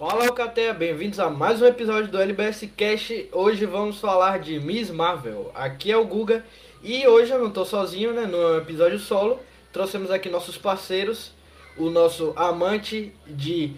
[0.00, 3.28] Fala Alcateia, bem-vindos a mais um episódio do LBS Cast.
[3.32, 5.50] Hoje vamos falar de Miss Marvel.
[5.54, 6.42] Aqui é o Guga
[6.82, 8.24] e hoje eu não tô sozinho, né?
[8.24, 9.38] No episódio solo,
[9.70, 11.34] trouxemos aqui nossos parceiros,
[11.76, 13.74] o nosso amante de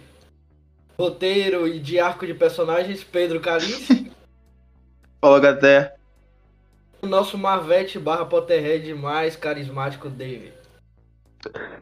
[0.96, 3.88] roteiro e de arco de personagens, Pedro Calis.
[5.20, 5.92] Fala Alcateia.
[7.02, 10.62] O nosso Marvete barra Potterhead mais carismático, David.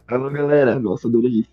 [0.08, 1.50] Alô galera, nossa, adorei isso.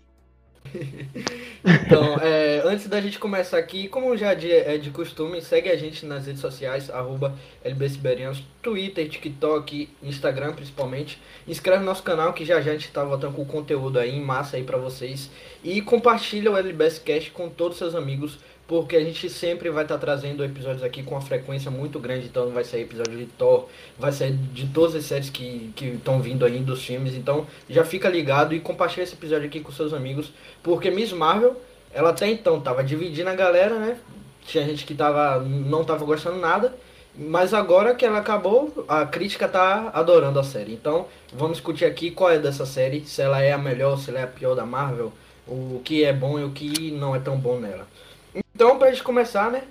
[1.64, 6.06] Então, é, antes da gente começar aqui, como já é de costume, segue a gente
[6.06, 7.34] nas redes sociais, arroba
[7.64, 11.20] LBSiberianos, Twitter, TikTok, Instagram principalmente.
[11.48, 14.22] Inscreve no nosso canal que já já a gente tá voltando com conteúdo aí em
[14.22, 15.30] massa aí pra vocês.
[15.64, 19.82] E compartilha o LBS Cast com todos os seus amigos, porque a gente sempre vai
[19.84, 23.24] estar tá trazendo episódios aqui com uma frequência muito grande, então vai sair episódio de
[23.24, 23.66] Thor,
[23.98, 28.10] vai sair de todas as séries que estão vindo aí dos filmes, então já fica
[28.10, 30.30] ligado e compartilha esse episódio aqui com seus amigos,
[30.62, 31.56] porque Miss Marvel,
[31.94, 33.96] ela até então tava dividindo a galera, né?
[34.46, 36.74] Tinha gente que tava, não tava gostando nada,
[37.16, 40.72] mas agora que ela acabou, a crítica tá adorando a série.
[40.72, 44.20] Então, vamos discutir aqui qual é dessa série, se ela é a melhor, se ela
[44.20, 45.12] é a pior da Marvel,
[45.46, 47.86] o que é bom e o que não é tão bom nela.
[48.58, 49.62] Então, pra gente começar, né?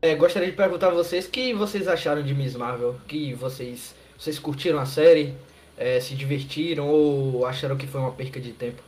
[0.00, 2.94] É, gostaria de perguntar a vocês o que vocês acharam de Miss Marvel.
[3.08, 5.34] Que vocês, vocês curtiram a série?
[5.76, 8.80] É, se divertiram ou acharam que foi uma perca de tempo?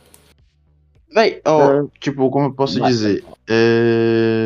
[1.13, 3.25] Véi, ó, é, tipo, como eu posso dizer?
[3.49, 4.45] É...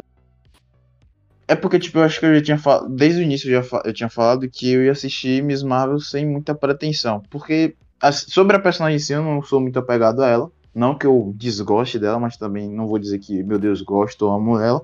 [1.47, 2.89] é porque, tipo, eu acho que eu já tinha falado.
[2.89, 6.25] Desde o início eu, já eu tinha falado que eu ia assistir Miss Marvel sem
[6.25, 7.21] muita pretensão.
[7.29, 7.75] Porque
[8.11, 10.51] sobre a personagem em si, eu não sou muito apegado a ela.
[10.73, 14.33] Não que eu desgoste dela, mas também não vou dizer que, meu Deus, gosto ou
[14.33, 14.81] amo ela.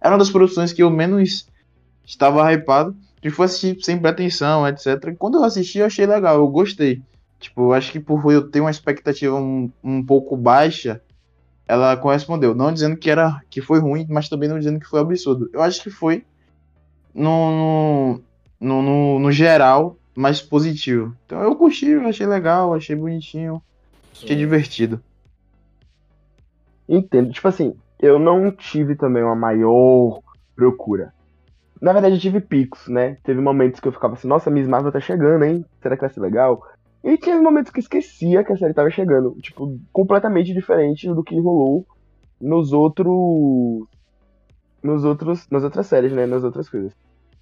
[0.00, 1.46] Era uma das produções que eu menos
[2.04, 2.96] estava hypado.
[3.22, 4.86] E foi assistir sem pretensão, etc.
[5.08, 7.02] E quando eu assisti, eu achei legal, eu gostei.
[7.38, 11.02] Tipo, eu acho que por eu ter uma expectativa um, um pouco baixa,
[11.68, 12.54] ela correspondeu.
[12.54, 15.50] Não dizendo que era que foi ruim, mas também não dizendo que foi absurdo.
[15.52, 16.24] Eu acho que foi,
[17.14, 18.20] no,
[18.58, 21.14] no, no, no geral, mais positivo.
[21.26, 23.62] Então eu curti, achei legal, achei bonitinho,
[24.12, 25.02] achei divertido.
[26.90, 27.32] Entendo.
[27.32, 30.20] Tipo assim, eu não tive também uma maior
[30.56, 31.14] procura.
[31.80, 33.16] Na verdade, eu tive picos, né?
[33.22, 35.64] Teve momentos que eu ficava assim, nossa, Miss Marvel tá chegando, hein?
[35.80, 36.62] Será que vai ser legal?
[37.02, 39.36] E tinha momentos que esquecia que a série tava chegando.
[39.40, 41.86] Tipo, completamente diferente do que rolou
[42.40, 43.86] nos outros.
[44.82, 45.46] Nos outros.
[45.48, 46.26] Nas outras séries, né?
[46.26, 46.92] Nas outras coisas.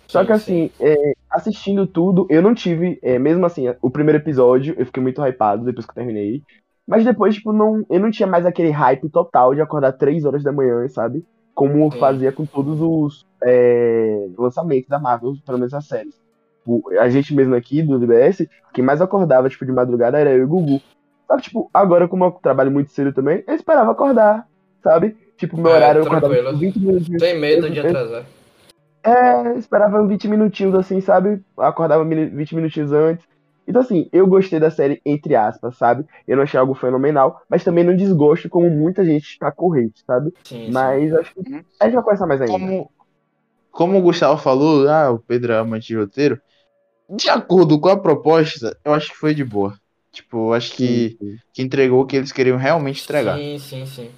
[0.07, 2.99] Só que assim, é, assistindo tudo, eu não tive.
[3.03, 6.43] É, mesmo assim, o primeiro episódio, eu fiquei muito hypado depois que eu terminei.
[6.89, 10.43] Mas depois, tipo, não, eu não tinha mais aquele hype total de acordar 3 horas
[10.43, 11.23] da manhã, sabe?
[11.55, 11.99] Como Sim.
[11.99, 16.19] fazia com todos os é, lançamentos da Marvel, pelo menos as séries.
[16.61, 20.39] Tipo, a gente mesmo aqui do DBS, quem mais acordava, tipo, de madrugada era eu
[20.39, 20.81] e o Gugu.
[21.27, 24.49] Só que, tipo, agora, como eu trabalho muito cedo também, eu esperava acordar,
[24.83, 25.15] sabe?
[25.37, 27.07] Tipo, meu é, horário eu acordava tipo, 20 minutos.
[27.21, 28.25] Sem medo de atrasar.
[29.05, 31.43] É, esperava 20 minutinhos assim, sabe?
[31.59, 33.28] Acordava 20 minutinhos antes.
[33.69, 36.07] Então, assim, eu gostei da série, entre aspas, sabe?
[36.27, 40.33] Eu não achei algo fenomenal, mas também não desgosto como muita gente está corrente, sabe?
[40.43, 41.17] Sim, mas sim.
[41.19, 41.65] acho que uhum.
[41.79, 42.53] a gente vai conversar mais ainda.
[42.53, 42.91] Como,
[43.71, 46.41] como o Gustavo falou, ah, o Pedro é amante de roteiro,
[47.11, 49.79] de acordo com a proposta, eu acho que foi de boa.
[50.13, 53.37] Tipo, eu acho que, sim, que entregou o que eles queriam realmente entregar.
[53.37, 54.11] Sim, sim, sim.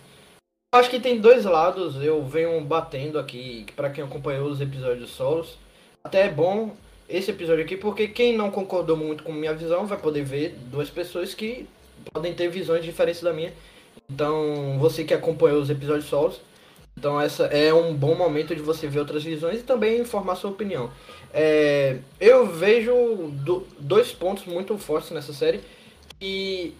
[0.72, 5.10] Eu acho que tem dois lados, eu venho batendo aqui, para quem acompanhou os episódios
[5.10, 5.59] solos.
[6.05, 6.71] Até é bom
[7.10, 10.88] esse episódio aqui, porque quem não concordou muito com minha visão vai poder ver duas
[10.88, 11.66] pessoas que
[12.12, 13.53] podem ter visões diferentes da minha.
[14.09, 16.41] Então, você que acompanhou os episódios solos,
[16.97, 20.50] então essa é um bom momento de você ver outras visões e também informar sua
[20.50, 20.91] opinião.
[21.32, 22.93] É, eu vejo
[23.32, 25.60] do, dois pontos muito fortes nessa série
[26.19, 26.75] que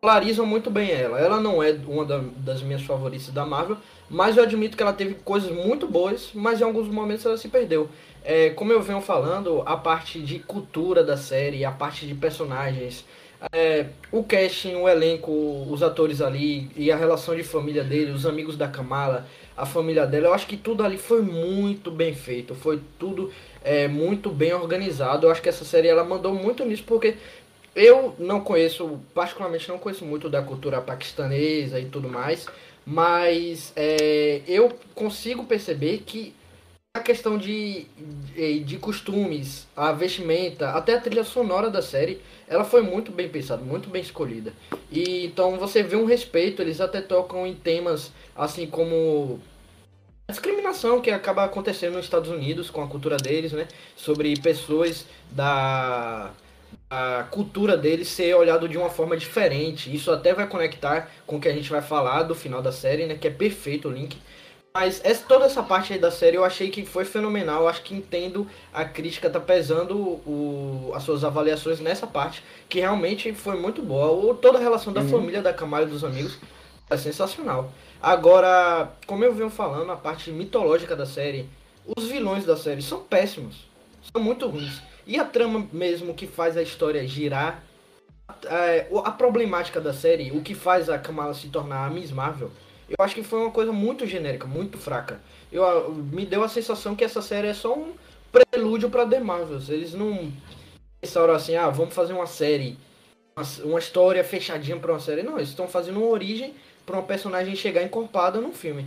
[0.00, 1.18] polarizam muito bem ela.
[1.18, 3.78] Ela não é uma da, das minhas favoritas da Marvel,
[4.10, 7.48] mas eu admito que ela teve coisas muito boas, mas em alguns momentos ela se
[7.48, 7.88] perdeu.
[8.24, 13.04] É, como eu venho falando, a parte de cultura da série, a parte de personagens,
[13.52, 15.30] é, o casting, o elenco,
[15.70, 20.06] os atores ali e a relação de família dele, os amigos da Kamala, a família
[20.06, 23.30] dela, eu acho que tudo ali foi muito bem feito, foi tudo
[23.62, 25.26] é, muito bem organizado.
[25.26, 27.16] Eu acho que essa série ela mandou muito nisso porque
[27.74, 32.46] eu não conheço, particularmente não conheço muito da cultura paquistanesa e tudo mais,
[32.86, 36.34] mas é, eu consigo perceber que
[36.94, 37.86] a questão de,
[38.32, 43.28] de, de, costumes, a vestimenta, até a trilha sonora da série, ela foi muito bem
[43.28, 44.52] pensada, muito bem escolhida.
[44.92, 49.40] E então você vê um respeito, eles até tocam em temas assim como
[50.28, 53.66] a discriminação que acaba acontecendo nos Estados Unidos com a cultura deles, né?
[53.96, 56.30] Sobre pessoas da
[56.88, 59.92] a cultura deles ser olhado de uma forma diferente.
[59.92, 63.04] Isso até vai conectar com o que a gente vai falar do final da série,
[63.06, 63.16] né?
[63.16, 64.16] Que é perfeito o link.
[64.76, 67.62] Mas essa, toda essa parte aí da série eu achei que foi fenomenal.
[67.62, 72.80] Eu acho que entendo a crítica tá pesando o, as suas avaliações nessa parte, que
[72.80, 74.10] realmente foi muito boa.
[74.10, 75.08] O, toda a relação da uhum.
[75.08, 76.38] família, da Kamala e dos amigos
[76.90, 77.72] é sensacional.
[78.02, 81.48] Agora, como eu venho falando, a parte mitológica da série,
[81.96, 83.68] os vilões da série são péssimos.
[84.12, 84.82] São muito ruins.
[85.06, 87.62] E a trama mesmo que faz a história girar,
[88.46, 92.50] é, a problemática da série, o que faz a Kamala se tornar a Miss Marvel,
[92.88, 95.20] eu acho que foi uma coisa muito genérica, muito fraca.
[95.50, 97.92] Eu, me deu a sensação que essa série é só um
[98.30, 99.68] prelúdio para The Marvels.
[99.68, 100.32] Eles não
[101.00, 102.76] pensaram assim, ah, vamos fazer uma série,
[103.36, 105.22] uma, uma história fechadinha para uma série.
[105.22, 106.54] Não, eles estão fazendo uma origem
[106.84, 108.86] para uma personagem chegar encorpada num filme.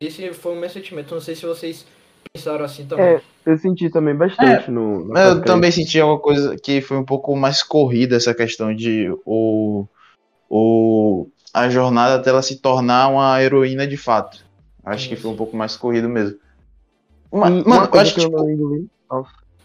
[0.00, 1.14] Esse foi o meu sentimento.
[1.14, 1.86] Não sei se vocês
[2.32, 3.06] pensaram assim também.
[3.06, 5.16] É, eu senti também bastante é, no.
[5.16, 9.86] Eu também senti uma coisa que foi um pouco mais corrida essa questão de o,
[10.48, 14.44] o a jornada até ela se tornar uma heroína de fato.
[14.84, 16.36] Acho que foi um pouco mais corrido mesmo.
[17.30, 18.50] Uma, mano, coisa acho que, eu tipo...
[18.50, 18.90] engoli.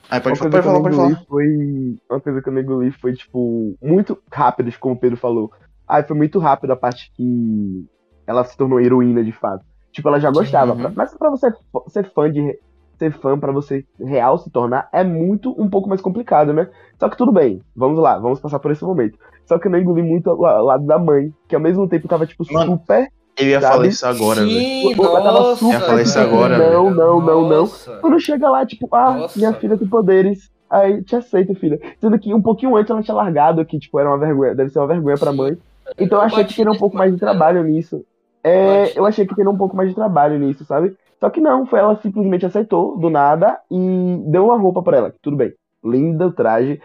[0.10, 1.24] Aí pode, pode falar, pode falar.
[1.28, 5.52] Foi, uma coisa que eu não engoli foi, tipo, muito rápido, como o Pedro falou.
[5.88, 7.86] Aí foi muito rápido a parte que
[8.26, 9.66] ela se tornou heroína de fato.
[9.92, 10.74] Tipo, ela já gostava.
[10.74, 10.94] Uhum.
[10.96, 11.52] Mas pra você
[11.88, 12.58] ser fã de.
[13.00, 16.68] Ser fã para você real se tornar é muito um pouco mais complicado, né?
[17.00, 19.18] Só que tudo bem, vamos lá, vamos passar por esse momento.
[19.46, 22.28] Só que eu não engoli muito o lado da mãe, que ao mesmo tempo tava,
[22.28, 23.08] tipo, Mano, super.
[23.38, 23.74] Eu ia sabe?
[23.74, 24.92] falar isso agora, velho.
[24.92, 25.74] Eu tava super.
[25.76, 27.68] Eu ia falar isso agora, Não, não, não, não.
[28.02, 29.40] Quando chega lá, tipo, ah, Nossa.
[29.40, 30.52] minha filha tem poderes.
[30.70, 31.80] Aí te aceito, filha.
[32.02, 34.80] Sendo que um pouquinho antes ela tinha largado, que, tipo, era uma vergonha, deve ser
[34.80, 35.58] uma vergonha pra mãe.
[35.98, 38.04] Então eu achei que teria um pouco mais de trabalho nisso.
[38.44, 40.96] É, eu achei que teria um pouco mais de trabalho nisso, sabe?
[41.20, 45.16] Só que não, foi ela simplesmente aceitou do nada e deu uma roupa para ela.
[45.22, 45.54] Tudo bem.
[45.84, 46.82] Linda o traje,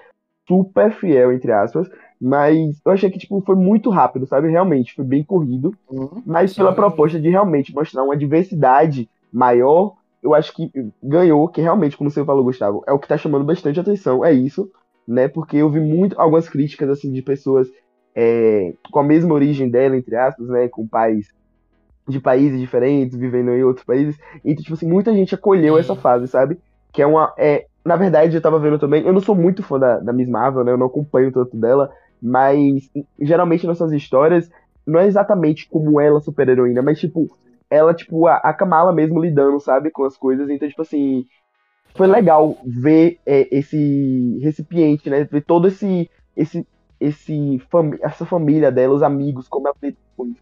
[0.46, 1.88] super fiel, entre aspas.
[2.20, 4.50] Mas eu achei que tipo, foi muito rápido, sabe?
[4.50, 5.74] Realmente, foi bem corrido.
[5.90, 10.70] Uhum, mas pela proposta de realmente mostrar uma diversidade maior, eu acho que
[11.02, 14.32] ganhou, que realmente, como você falou, Gustavo, é o que tá chamando bastante atenção, é
[14.32, 14.70] isso,
[15.06, 15.28] né?
[15.28, 17.68] Porque eu vi muito algumas críticas assim de pessoas
[18.14, 20.68] é, com a mesma origem dela, entre aspas, né?
[20.68, 21.28] Com pais
[22.06, 24.18] de países diferentes, vivendo em outros países.
[24.44, 26.58] Então, tipo assim, muita gente acolheu essa fase, sabe?
[26.92, 27.32] Que é uma.
[27.38, 29.04] É, na verdade, eu tava vendo também.
[29.04, 30.72] Eu não sou muito fã da, da Miss Marvel, né?
[30.72, 31.90] Eu não acompanho tanto dela.
[32.20, 32.90] Mas
[33.20, 34.50] geralmente nessas histórias
[34.86, 37.30] não é exatamente como ela super-heroína, mas tipo,
[37.70, 40.48] ela, tipo, a, a Kamala mesmo lidando, sabe, com as coisas.
[40.48, 41.26] Então, tipo assim,
[41.94, 45.24] foi legal ver é, esse recipiente, né?
[45.24, 46.10] Ver todo esse.
[46.36, 46.66] esse,
[47.00, 49.76] esse fami essa família dela, os amigos, como ela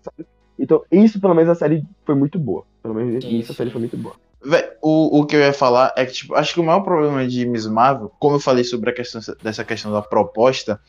[0.03, 0.27] sabe?
[0.59, 2.65] Então, isso, pelo menos, a série foi muito boa.
[2.83, 4.15] Pelo menos isso, isso a série foi muito boa.
[4.45, 7.27] Vé, o, o que eu ia falar é que, tipo, acho que o maior problema
[7.27, 10.81] de Miss Marvel, como eu falei sobre a questão dessa questão da proposta,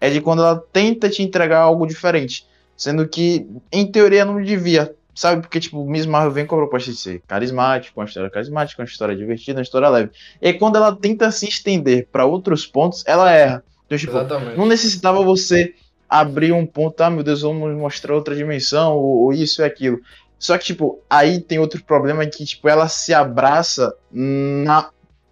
[0.00, 2.46] é de quando ela tenta te entregar algo diferente.
[2.76, 5.42] Sendo que, em teoria, não devia, sabe?
[5.42, 8.86] Porque, tipo, Miss Marvel vem com a proposta de ser carismático, uma história carismática, uma
[8.86, 10.10] história divertida, uma história leve.
[10.40, 13.62] E quando ela tenta se estender para outros pontos, ela erra.
[13.86, 14.56] Então, tipo, Exatamente.
[14.56, 15.74] não necessitava você
[16.20, 20.00] abrir um ponto, ah, meu Deus, vamos mostrar outra dimensão, ou, ou isso e aquilo.
[20.38, 24.90] Só que, tipo, aí tem outro problema que, tipo, ela se abraça na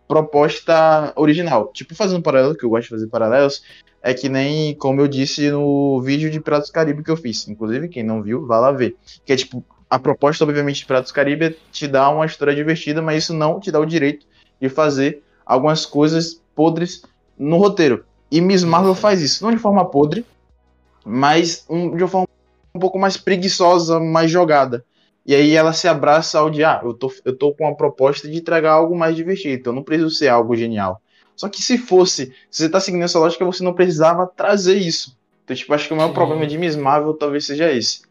[0.08, 1.70] proposta original.
[1.72, 3.62] Tipo, fazendo um paralelo, que eu gosto de fazer paralelos,
[4.02, 7.46] é que nem, como eu disse no vídeo de Piratas do Caribe que eu fiz.
[7.46, 8.96] Inclusive, quem não viu, vá lá ver.
[9.24, 12.54] Que é, tipo, a proposta, obviamente, de Piratas do Caribe é te dar uma história
[12.54, 14.26] divertida, mas isso não te dá o direito
[14.60, 17.02] de fazer algumas coisas podres
[17.38, 18.04] no roteiro.
[18.30, 20.24] E Miss Marvel faz isso, não de forma podre,
[21.04, 22.28] mas um, de uma forma
[22.74, 24.84] um pouco mais preguiçosa, mais jogada.
[25.24, 28.28] E aí ela se abraça ao de, ah, eu tô, eu tô com a proposta
[28.28, 31.00] de entregar algo mais divertido, então não preciso ser algo genial.
[31.36, 35.16] Só que se fosse, se você tá seguindo essa lógica, você não precisava trazer isso.
[35.44, 36.14] Então, tipo, acho que o maior Sim.
[36.14, 38.02] problema de Miss Marvel talvez seja esse.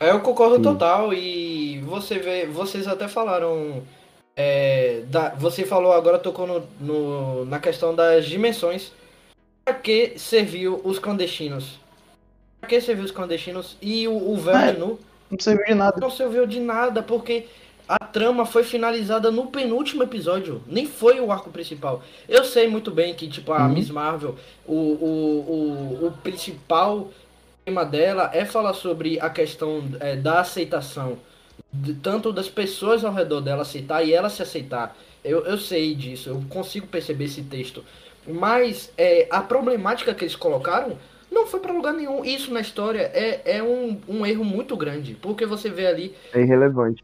[0.00, 0.62] Eu concordo Sim.
[0.62, 3.82] total e você vê, vocês até falaram,
[4.36, 8.92] é, da, você falou agora, tocou no, no, na questão das dimensões.
[9.64, 11.78] Pra que serviu os clandestinos?
[12.64, 14.72] Que serviu os clandestinos e o, o véu é.
[14.72, 14.98] de nu?
[15.30, 16.00] Não serviu de nada.
[16.00, 17.46] Não serviu de nada, porque
[17.88, 20.62] a trama foi finalizada no penúltimo episódio.
[20.66, 22.02] Nem foi o arco principal.
[22.28, 23.68] Eu sei muito bem que, tipo, a uhum.
[23.68, 27.10] Miss Marvel, o, o, o, o, principal
[27.64, 31.18] tema dela é falar sobre a questão é, da aceitação.
[31.72, 34.96] De, tanto das pessoas ao redor dela aceitar e ela se aceitar.
[35.22, 37.84] Eu, eu sei disso, eu consigo perceber esse texto.
[38.26, 40.96] Mas é, a problemática que eles colocaram
[41.34, 42.24] não foi para lugar nenhum.
[42.24, 45.14] Isso na história é, é um, um erro muito grande.
[45.20, 46.14] Porque você vê ali.
[46.32, 47.02] É irrelevante.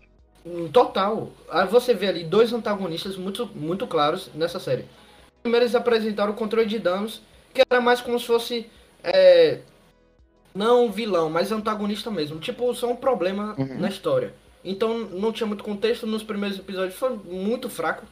[0.73, 1.31] Total.
[1.51, 4.87] Aí você vê ali dois antagonistas muito, muito claros nessa série.
[5.43, 7.21] Primeiro eles apresentaram o controle de danos
[7.53, 8.67] que era mais como se fosse.
[9.03, 9.61] É,
[10.55, 12.39] não vilão, mas antagonista mesmo.
[12.39, 13.79] Tipo, só um problema Uhum.
[13.81, 14.33] na história.
[14.65, 18.05] Então não tinha muito contexto, nos primeiros episódios foi muito fraco.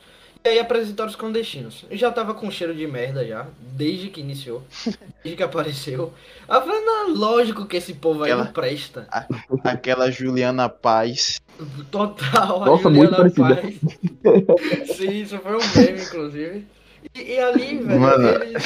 [0.45, 1.85] E aí apresentaram os clandestinos.
[1.91, 4.63] Eu já tava com cheiro de merda já, desde que iniciou,
[5.23, 6.13] desde que apareceu.
[6.49, 9.07] Aí eu falei, não, lógico que esse povo aí não presta.
[9.65, 11.41] Aquela Juliana Paz.
[11.91, 13.79] Total, a Nossa, muito Juliana parecida.
[14.23, 14.91] Paz.
[14.97, 16.67] Sim, isso foi um meme, inclusive.
[17.15, 18.29] E, e ali, velho, Mano.
[18.29, 18.65] eles...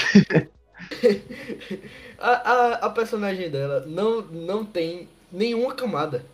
[2.21, 6.25] a, a, a personagem dela não, não tem nenhuma camada.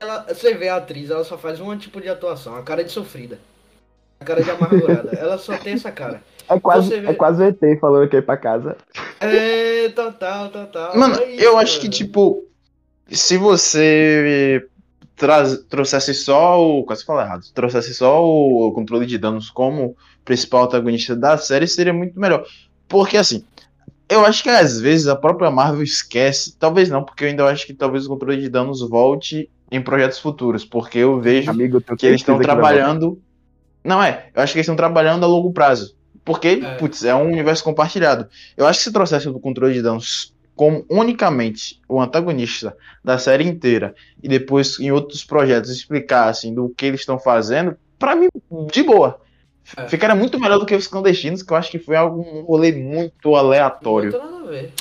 [0.00, 2.92] Ela, você vê a atriz, ela só faz um tipo de atuação, a cara de
[2.92, 3.38] sofrida.
[4.20, 5.10] A cara de amargurada.
[5.16, 6.22] ela só tem essa cara.
[6.48, 8.76] É quase, vê- é quase o ET falando que é ir pra casa.
[9.20, 10.96] É, total, total.
[10.96, 12.42] Mano, é isso, eu acho que, tipo,
[13.10, 14.66] se você
[15.14, 16.84] traz, trouxesse só o.
[16.84, 17.42] Quase falei errado.
[17.52, 22.46] Trouxesse só o controle de danos como principal antagonista da série, seria muito melhor.
[22.88, 23.44] Porque, assim,
[24.08, 26.56] eu acho que às vezes a própria Marvel esquece.
[26.58, 30.18] Talvez não, porque eu ainda acho que talvez o controle de danos volte em projetos
[30.18, 30.64] futuros.
[30.64, 33.20] Porque eu vejo Amigo, que eles estão trabalhando.
[33.88, 35.96] Não é, eu acho que eles estão trabalhando a longo prazo.
[36.24, 36.74] Porque, É.
[36.74, 38.28] putz, é um universo compartilhado.
[38.54, 43.44] Eu acho que se trouxesse o controle de danos como unicamente o antagonista da série
[43.44, 48.28] inteira e depois em outros projetos explicassem do que eles estão fazendo, pra mim,
[48.70, 49.20] de boa.
[49.76, 49.86] É.
[49.86, 52.72] Ficaria muito melhor do que os clandestinos, que eu acho que foi algo, um rolê
[52.72, 54.10] muito aleatório.
[54.10, 54.72] Muito nada a ver.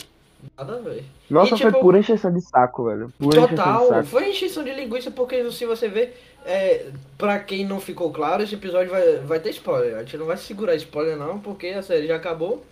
[0.57, 1.03] Nada a ver.
[1.29, 3.11] Nossa, E, foi tipo, pura encheção de saco, velho.
[3.17, 4.03] Pura encheção Total, saco.
[4.07, 6.15] foi encheção de linguiça, porque se você ver,
[6.45, 9.95] é, pra quem não ficou claro, esse episódio vai, vai ter spoiler.
[9.95, 12.63] A gente não vai segurar spoiler não, porque a série já acabou.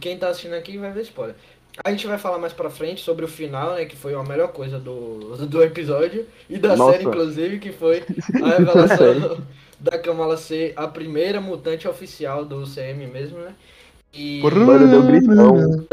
[0.00, 1.36] Quem tá assistindo aqui vai ver spoiler.
[1.84, 4.48] A gente vai falar mais pra frente sobre o final, né, que foi a melhor
[4.52, 6.92] coisa do, do episódio, e da Nossa.
[6.92, 8.04] série, inclusive, que foi
[8.42, 9.40] a revelação
[9.80, 13.54] da Kamala ser a primeira mutante oficial do CM mesmo, né?
[14.12, 14.40] E...
[15.06, 15.86] Gritão.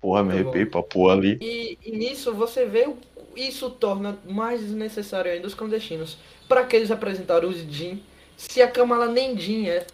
[0.00, 1.38] Porra, me Tá arrepiei pra porra ali.
[1.40, 2.96] E, e nisso você vê, o-
[3.36, 6.18] isso torna mais desnecessário ainda os clandestinos.
[6.48, 8.02] Pra que eles apresentaram os Jin,
[8.36, 9.86] se a Kamala nem Jin é.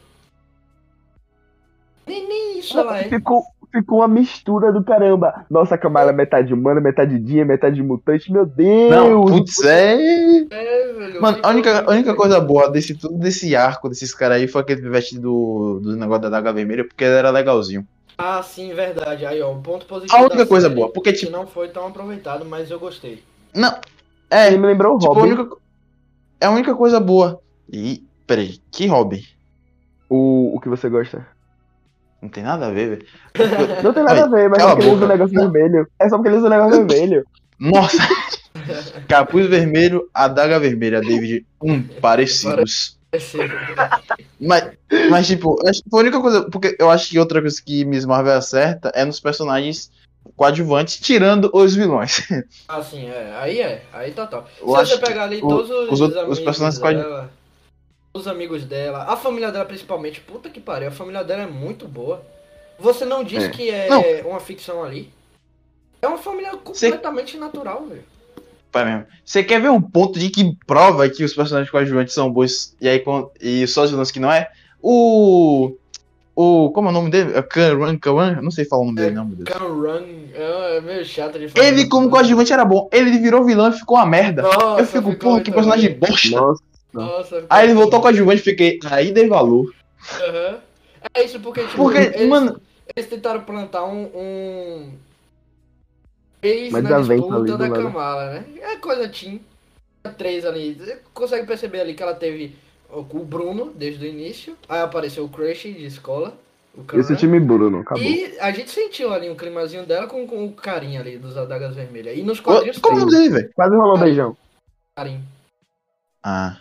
[2.07, 3.09] Nem, nem isso ela é.
[3.09, 5.45] Ficou, ficou uma mistura do caramba.
[5.50, 8.31] Nossa, a Kamala é metade humana, metade dia, metade mutante.
[8.33, 8.91] Meu Deus!
[8.91, 9.95] Não, putz, é.
[10.50, 11.23] É, velho.
[11.23, 14.61] Mano, a única, a única coisa boa desse tudo desse arco desses caras aí foi
[14.62, 17.87] aquele pivete do, do negócio da daga vermelha, porque ele era legalzinho.
[18.19, 19.25] Ah, sim, verdade.
[19.25, 20.17] Aí, ó, um ponto positivo.
[20.17, 23.23] A única coisa série, boa, porque, Que tipo, não foi tão aproveitado, mas eu gostei.
[23.55, 23.79] não.
[24.33, 25.33] É, Ele me lembrou o tipo, a Robin.
[25.33, 25.57] única,
[26.41, 27.41] é a única coisa boa.
[27.73, 29.25] E, peraí, que hobby?
[30.09, 31.27] O, o que você gosta.
[32.23, 33.07] Não tem nada a ver, velho.
[33.83, 35.87] Não tem nada a ver, mas é porque ele usa o negócio vermelho.
[35.99, 37.25] É só porque ele usa o negócio vermelho.
[37.59, 37.97] Nossa!
[39.09, 41.47] Capuz vermelho, adaga vermelha, David.
[41.62, 42.99] Um, parecidos.
[44.41, 44.71] Mas,
[45.11, 46.49] mas, tipo, acho que foi a única coisa.
[46.50, 49.91] Porque eu acho que outra coisa que Miss Marvel acerta é nos personagens
[50.37, 52.21] coadjuvantes, tirando os vilões.
[52.69, 53.35] Ah, sim, é.
[53.41, 53.83] Aí é.
[53.93, 54.47] Aí total.
[54.55, 57.31] Se Eu você acho que pegar ali o- todos os, os os personagens coadju- dela,
[58.12, 61.87] os amigos dela, a família dela principalmente, puta que pariu, a família dela é muito
[61.87, 62.23] boa.
[62.79, 63.50] Você não disse É.
[63.50, 64.31] que é Não.
[64.31, 65.11] uma ficção ali?
[66.02, 68.05] É uma família completamente natural, velho.
[68.73, 69.07] Pai mesmo.
[69.25, 72.88] Você quer ver um ponto de que prova que os personagens coadjuvantes são bons e
[72.88, 73.02] aí
[73.40, 74.49] e só os vilões que não é?
[74.81, 75.76] O.
[76.35, 76.71] O.
[76.71, 77.33] Como é o nome dele?
[77.37, 78.37] É Kanran, Kanran?
[78.37, 79.49] Eu Não sei falar o nome dele, não, meu Deus.
[79.49, 81.67] Can Run é, é meio chato de falar.
[81.67, 82.88] Ele, como coadjuvante, era bom.
[82.93, 84.43] Ele virou vilão e ficou uma merda.
[84.43, 86.31] Nossa, eu fico, porra, que personagem bosta.
[86.40, 86.62] Nossa.
[86.92, 88.02] Nossa, Aí ele voltou ruim.
[88.02, 88.78] coadjuvante e fiquei.
[88.90, 89.73] Aí dei valor.
[90.20, 90.59] Aham.
[91.14, 92.61] É isso porque, tipo, Porque, eles, mano.
[92.94, 94.04] eles tentaram plantar um.
[94.14, 94.92] um...
[96.42, 97.70] Ex Mas na a disputa da.
[97.70, 98.44] Kamala, né?
[98.61, 99.40] É coisa Tim.
[100.16, 100.75] Três ali.
[100.75, 102.56] Você consegue perceber ali que ela teve
[102.90, 104.56] o o Bruno desde o início.
[104.68, 106.35] Aí apareceu o Crush de escola.
[106.75, 108.02] O Esse time Bruno, acabou.
[108.02, 111.75] E a gente sentiu ali um climazinho dela com, com o carinha ali dos adagas
[111.75, 112.16] vermelhas.
[112.16, 113.50] E nos Ô, quadrinhos Como é dele, velho?
[113.54, 114.37] Quase rolou um beijão.
[114.97, 115.23] carinho.
[116.23, 116.59] Ah.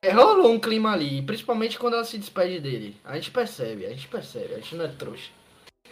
[0.00, 2.96] É, rolou um clima ali, principalmente quando ela se despede dele.
[3.04, 5.30] A gente percebe, a gente percebe, a gente não é trouxa.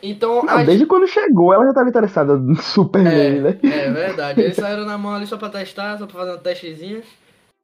[0.03, 3.59] Então, Não, desde quando chegou, ela já tava interessada no Superman, né?
[3.63, 4.41] É verdade.
[4.41, 7.03] Eles saíram na mão ali só pra testar, só pra fazer um testezinho.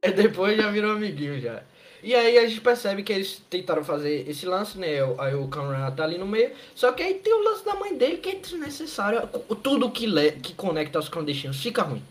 [0.02, 1.62] E depois já virou amiguinho já.
[2.02, 4.88] E aí a gente percebe que eles tentaram fazer esse lance, né?
[5.18, 6.50] Aí o Cameron tá ali no meio.
[6.74, 9.28] Só que aí tem o lance da mãe dele que é desnecessário.
[9.62, 10.32] Tudo que, le...
[10.32, 12.02] que conecta aos clandestinos fica ruim.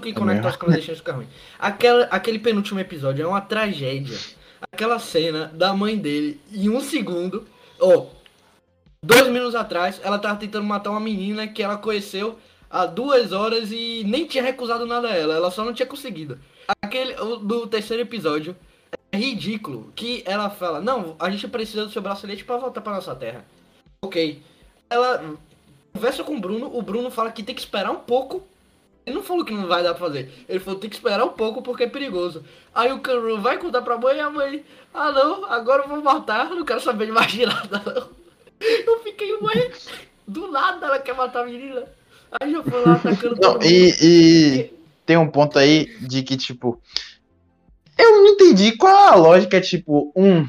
[0.00, 0.46] Que conecta mesmo?
[0.48, 1.26] aos clandestinos fica ruim.
[1.58, 4.18] Aquela, aquele penúltimo episódio é uma tragédia.
[4.72, 7.46] Aquela cena da mãe dele em um segundo.
[7.80, 8.06] Ó,
[9.04, 12.38] dois minutos atrás, ela tava tentando matar uma menina que ela conheceu
[12.70, 16.38] há duas horas e nem tinha recusado nada a ela, ela só não tinha conseguido.
[16.80, 18.56] Aquele o- do terceiro episódio,
[19.14, 22.94] É ridículo que ela fala, não, a gente precisa do seu bracelete pra voltar pra
[22.94, 23.44] nossa terra.
[24.02, 24.40] Ok.
[24.88, 25.34] Ela
[25.92, 28.42] conversa com o Bruno, o Bruno fala que tem que esperar um pouco.
[29.04, 30.30] Ele não falou que não vai dar pra fazer.
[30.48, 32.44] Ele falou que tem que esperar um pouco porque é perigoso.
[32.74, 36.02] Aí o Kanru vai contar pra mãe e a mãe, ah não, agora eu vou
[36.02, 38.22] matar, não quero saber de mais nada não.
[38.86, 39.72] Eu fiquei, mãe,
[40.26, 41.84] do nada ela quer matar a menina.
[42.40, 43.96] Aí já foi lá atacando Não, todo e, mundo.
[44.00, 44.72] e
[45.04, 46.80] tem um ponto aí de que, tipo.
[47.98, 50.48] Eu não entendi qual é a lógica, tipo, um.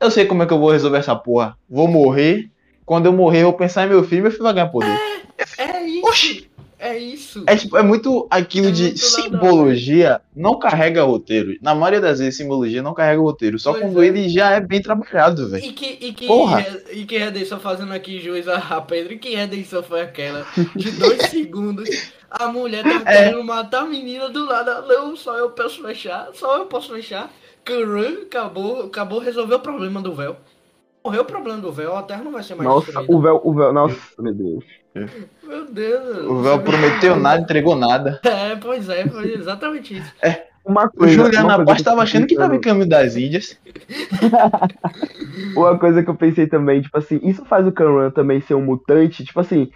[0.00, 1.56] Eu sei como é que eu vou resolver essa porra.
[1.68, 2.50] Vou morrer.
[2.86, 4.98] Quando eu morrer, eu vou pensar em meu filho, meu filho vai ganhar poder.
[5.58, 6.06] É isso.
[6.06, 6.49] Oxi!
[6.82, 7.44] É isso.
[7.46, 11.56] É, tipo, é muito aquilo É de muito simbologia não carrega roteiro.
[11.60, 13.58] Na maioria das vezes, simbologia não carrega roteiro.
[13.58, 14.06] Só Pois quando é.
[14.06, 15.62] ele já é bem trabalhado, velho.
[15.64, 16.64] E que, e que, Porra.
[16.90, 20.46] e que redenção fazendo aqui juiz a, a Pedro, e que redenção foi aquela?
[20.74, 21.88] De dois segundos,
[22.30, 23.24] a mulher tá É.
[23.24, 24.86] querendo matar a menina do lado.
[24.88, 27.30] Não, só eu posso fechar, só eu posso fechar.
[27.64, 30.36] Karan acabou, acabou, resolveu o problema do véu.
[31.04, 33.12] Morreu o problema do véu, a terra não vai ser mais Nossa, destruída.
[33.12, 34.64] o véu, o véu, nossa, meu Deus.
[35.42, 36.26] Meu Deus.
[36.26, 38.20] O véu prometeu nada, entregou nada.
[38.26, 40.12] É, pois é, foi exatamente isso.
[40.64, 42.88] Uma O coisa, Juliano uma coisa Paz que tava eu achando que tava em caminho
[42.88, 43.58] das Índias.
[45.56, 48.62] Uma coisa que eu pensei também, tipo assim, isso faz o Kanran também ser um
[48.62, 49.70] mutante, tipo assim,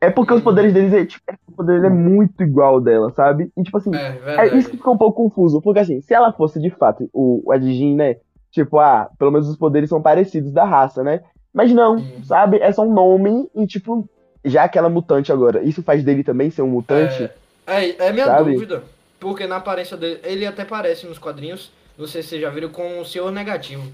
[0.00, 3.12] é porque os poderes deles é, tipo, o poder dele é muito igual ao dela,
[3.12, 3.50] sabe?
[3.56, 6.32] E tipo assim, É, é, isso que ficou um pouco confuso, porque assim, se ela
[6.32, 8.16] fosse de fato o, o Edjin, né?
[8.50, 11.22] Tipo, ah, pelo menos os poderes são parecidos da raça, né?
[11.52, 12.22] Mas não, Sim.
[12.24, 12.58] sabe?
[12.58, 14.08] É só um nome e tipo,
[14.44, 17.30] já que ela é mutante agora, isso faz dele também ser um mutante?
[17.66, 18.52] É, é, é minha Sabe?
[18.52, 18.84] dúvida.
[19.18, 22.68] Porque na aparência dele, ele até parece nos quadrinhos, não sei se vocês já viram,
[22.68, 23.90] com o Senhor Negativo.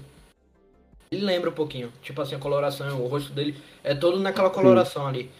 [1.11, 1.91] Ele lembra um pouquinho.
[2.01, 5.31] Tipo assim, a coloração, o rosto dele é todo naquela coloração ali.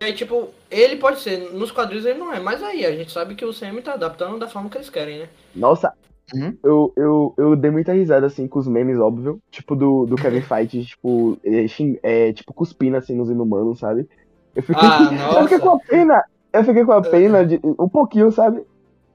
[0.00, 3.10] E aí, tipo, ele pode ser, nos quadrinhos ele não é, mas aí a gente
[3.10, 5.28] sabe que o CM tá adaptando da forma que eles querem, né?
[5.54, 5.92] Nossa,
[6.32, 6.56] Uhum.
[6.64, 9.40] eu, eu, eu dei muita risada, assim, com os memes, óbvio.
[9.50, 11.66] Tipo, do, do Kevin Feige, tipo, é,
[12.02, 14.08] é, tipo, cuspindo, assim, nos inumanos, sabe?
[14.54, 15.86] Eu fiquei, Ah, eu fiquei com a nossa.
[15.86, 18.62] pena, eu fiquei com a pena de um pouquinho, sabe?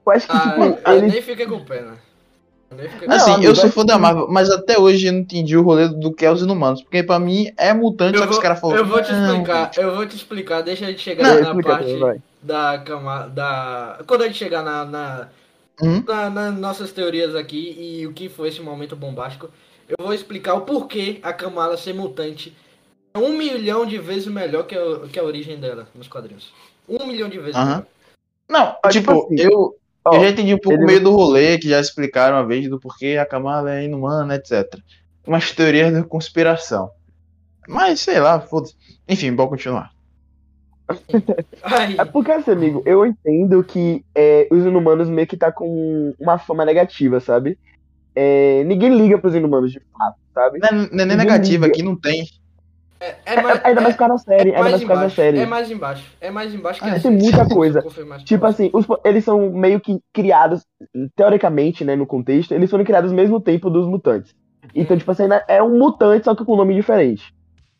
[0.06, 1.06] Eu acho que, Ah, tipo, eu ele...
[1.08, 1.96] nem fiquei com pena.
[2.70, 5.62] Eu Assim, eu sou é fã da Marvel, mas até hoje eu não entendi o
[5.62, 6.82] rolê do que é os inumanos.
[6.82, 8.80] Porque pra mim é mutante, Eu só que os vou, caras falaram.
[8.80, 11.62] eu vou te "Não, explicar, eu vou te explicar, deixa a gente chegar Não, na
[11.62, 15.28] parte também, da cama, da quando a gente chegar na, na,
[15.82, 16.02] Hum?
[16.06, 19.50] na- nas nossas teorias aqui e o que foi esse momento bombástico,
[19.88, 22.54] eu vou explicar o porquê a Kamala ser mutante
[23.14, 26.52] é um milhão de vezes melhor que a, que a origem dela nos quadrinhos.
[26.88, 27.56] Um milhão de vezes.
[28.48, 31.10] Não, Ah, tipo, tipo assim, eu, ó, eu já entendi um pouco ele meio do
[31.10, 34.80] rolê, que já explicaram uma vez do porquê a Kamala é inumana, etc.
[35.26, 36.90] Umas teorias da conspiração.
[37.68, 38.74] Mas, sei lá, foda-se.
[39.08, 39.92] Enfim, bom continuar.
[41.62, 46.14] Ai, É porque, assim, amigo, eu entendo que é, os inumanos meio que tá com
[46.18, 47.58] uma fama negativa, sabe?
[48.14, 50.58] É, ninguém liga pros inumanos, de fato, sabe?
[50.58, 51.74] Não é, não é Ninguém negativa, liga.
[51.74, 52.24] aqui não tem.
[53.00, 55.38] é, mais, É- ainda mais é, por causa da série, é ainda mais mais série.
[55.38, 57.84] é mais embaixo, é mais embaixo que Ah, a tem muita coisa.
[58.24, 60.64] Tipo assim, os eles são meio que criados,
[61.16, 64.32] teoricamente, né, no contexto, eles foram criados ao mesmo tempo dos mutantes.
[64.74, 64.98] Então, Hum.
[64.98, 67.24] tipo assim, é um mutante, só que com um nome diferente.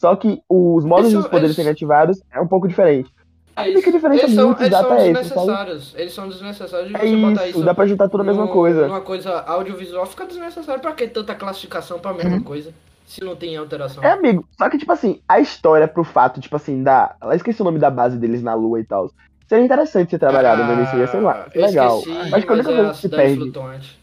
[0.01, 3.11] Só que os modos Eles dos são- poderes eles- serem ativados é um pouco diferente.
[3.55, 3.93] A É única isso.
[3.93, 5.95] diferença Eles são, muito eles são é desnecessários.
[5.99, 7.65] Eles são desnecessários de É você botar isso, isso.
[7.67, 8.87] dá pra juntar tudo a mesma coisa.
[8.87, 10.81] Numa coisa audiovisual fica desnecessário.
[10.81, 12.43] Pra que tanta classificação pra mesma Uhum.
[12.43, 12.73] coisa?
[13.05, 14.03] Se não tem alteração.
[14.03, 17.15] É, amigo, só que, tipo assim, a história pro fato, tipo assim, da.
[17.21, 19.11] Ela esqueci o nome da base deles na Lua e tal.
[19.49, 21.99] Seria interessante ser trabalhado no início, ia ser lá, Ah, eu legal.
[21.99, 23.37] esqueci, mas é coisa a que se cidade perde.
[23.37, 24.00] flutuante.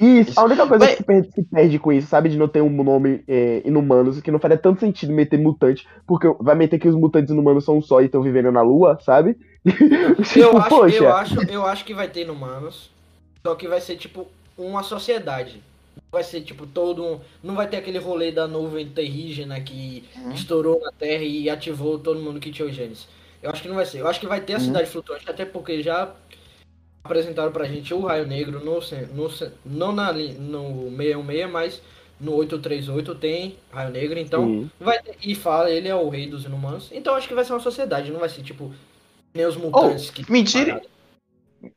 [0.00, 2.28] Isso, a única coisa Vai- que se perde, se perde com isso, sabe?
[2.30, 6.26] De não ter um nome é, inumanos, que não faria tanto sentido meter mutante, porque
[6.40, 9.36] vai meter que os mutantes inumanos são só e estão vivendo na Lua, sabe?
[9.66, 10.96] Eu Tipo, acho, poxa.
[10.96, 12.90] eu, acho, eu acho que vai ter inumanos.
[13.46, 15.62] Só que vai ser tipo uma sociedade.
[16.10, 17.20] Vai ser tipo todo um.
[17.42, 20.32] Não vai ter aquele rolê da nuvem terrígena que Uhum.
[20.32, 23.06] estourou na Terra e ativou todo mundo que tinha o genes.
[23.42, 23.98] Eu acho que não vai ser.
[24.00, 24.64] Eu acho que vai ter a Uhum.
[24.64, 26.10] cidade flutuante, até porque já
[27.02, 28.80] apresentaram pra gente o Raio Negro no,
[29.14, 29.30] no,
[29.64, 31.82] não na, no 616, mas
[32.20, 34.70] no 838 tem Raio Negro, então Sim.
[34.78, 36.90] vai ter, e fala, ele é o rei dos inumanos.
[36.92, 38.70] Então acho que vai ser uma sociedade, não vai ser tipo
[39.34, 40.82] nem os mutantes que mentira.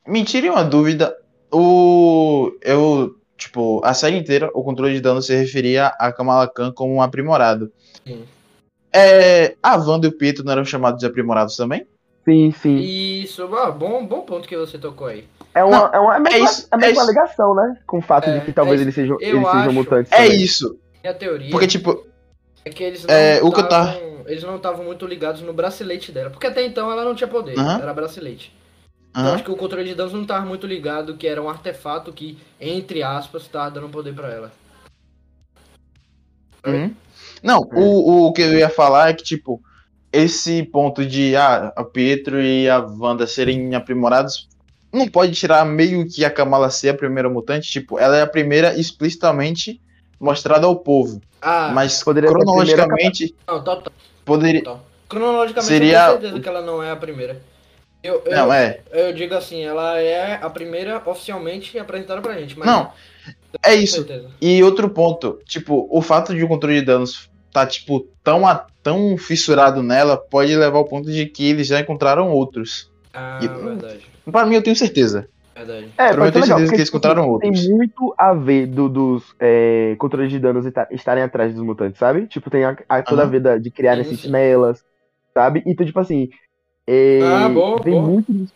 [0.07, 1.15] Me tire uma dúvida.
[1.51, 2.51] O.
[2.61, 3.17] Eu.
[3.35, 7.01] Tipo, a série inteira, o controle de dano se referia a Kamala Khan como um
[7.01, 7.71] aprimorado.
[8.05, 8.23] Sim.
[8.93, 11.85] É, a Wanda e o Pietro não eram chamados de aprimorados também?
[12.25, 12.77] Sim, sim.
[12.77, 15.27] Isso, ah, bom, bom ponto que você tocou aí.
[15.53, 17.77] É uma, é uma, é meio, é isso, é é ligação, né?
[17.85, 20.41] Com o fato É, de que talvez é eles sejam, eles sejam mutantes É também.
[20.41, 20.79] isso.
[21.03, 22.07] Minha teoria Porque, tipo,
[22.63, 25.51] é que eles não é, o que eu estavam- eles não estavam muito ligados no
[25.53, 28.55] bracelete dela, porque até então ela não tinha poder, era bracelete.
[29.15, 32.11] Eu acho que o controle de danos não tava muito ligado, que era um artefato
[32.11, 34.51] que, entre aspas, tava dando poder pra ela.
[36.65, 36.95] Uhum.
[37.43, 37.79] Não, é.
[37.79, 39.61] o, o que eu ia falar é que, tipo,
[40.13, 44.47] esse ponto de ah, a Pietro e a Wanda serem aprimorados
[44.93, 47.71] não pode tirar meio que a Kamala ser a primeira mutante.
[47.71, 49.81] Tipo, ela é a primeira explicitamente
[50.19, 51.19] mostrada ao povo.
[51.41, 53.35] Ah, mas cronologicamente.
[53.47, 53.95] Não, top, top.
[54.23, 54.63] Poderia.
[54.63, 54.81] Top.
[55.09, 55.97] Cronologicamente, seria...
[55.97, 57.41] eu tenho certeza que ela não é a primeira.
[58.03, 58.81] Eu, eu, não, é.
[58.91, 62.57] Eu digo assim, ela é a primeira oficialmente apresentada pra gente.
[62.57, 62.91] Mas não,
[63.65, 64.05] é isso.
[64.41, 68.41] E outro ponto, tipo, o fato de o controle de danos tá, tipo, tão,
[68.81, 72.91] tão fissurado nela pode levar ao ponto de que eles já encontraram outros.
[73.13, 74.07] Ah, e, verdade.
[74.29, 75.29] Pra mim, eu tenho certeza.
[75.55, 75.89] Verdade.
[75.97, 77.61] É, pra mim, eu tenho certeza que eles tipo, encontraram outros.
[77.61, 82.25] Tem muito a ver do, dos é, controles de danos estarem atrás dos mutantes, sabe?
[82.25, 83.27] Tipo, tem a, a toda uhum.
[83.27, 84.83] a ver de criarem sentinelas,
[85.31, 85.61] sabe?
[85.65, 86.29] Então, tipo assim,
[86.87, 88.07] é, ah, boa, tem boa.
[88.07, 88.47] muito.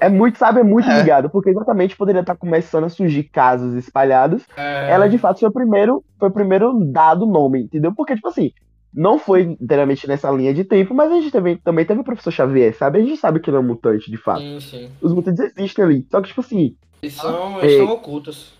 [0.00, 0.98] É muito, sabe, é muito é.
[0.98, 4.42] ligado, porque exatamente poderia estar começando a surgir casos espalhados.
[4.56, 4.90] É.
[4.90, 7.92] Ela, de fato, foi o primeiro, foi o primeiro dado nome, entendeu?
[7.94, 8.52] Porque, tipo assim,
[8.92, 12.30] não foi inteiramente nessa linha de tempo, mas a gente teve, também teve o professor
[12.30, 13.00] Xavier, sabe?
[13.00, 14.40] A gente sabe que ele é um mutante, de fato.
[14.40, 14.90] Sim, sim.
[15.02, 16.06] Os mutantes existem ali.
[16.10, 16.76] Só que, tipo assim.
[17.02, 18.54] Eles são, eles é, são ocultos.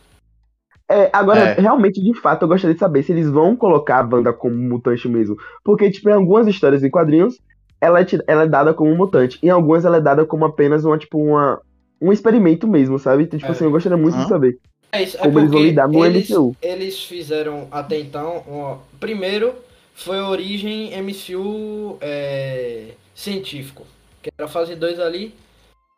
[0.90, 1.60] É, agora, é.
[1.60, 5.08] realmente, de fato, eu gostaria de saber se eles vão colocar a Wanda como mutante
[5.08, 5.36] mesmo.
[5.62, 7.38] Porque, tipo, em algumas histórias e quadrinhos,
[7.84, 9.38] ela é, ela é dada como mutante.
[9.42, 11.60] Em algumas ela é dada como apenas uma, tipo, uma,
[12.00, 13.24] um experimento mesmo, sabe?
[13.24, 13.54] Então, tipo é.
[13.54, 14.58] assim, eu gostaria muito de saber.
[14.90, 16.56] É isso, é como é eles vão lidar no eles, MCU.
[16.62, 19.54] Eles fizeram até então, ó, primeiro
[19.94, 23.86] foi a origem MCU é, científico.
[24.22, 25.34] Que era a fase 2 ali.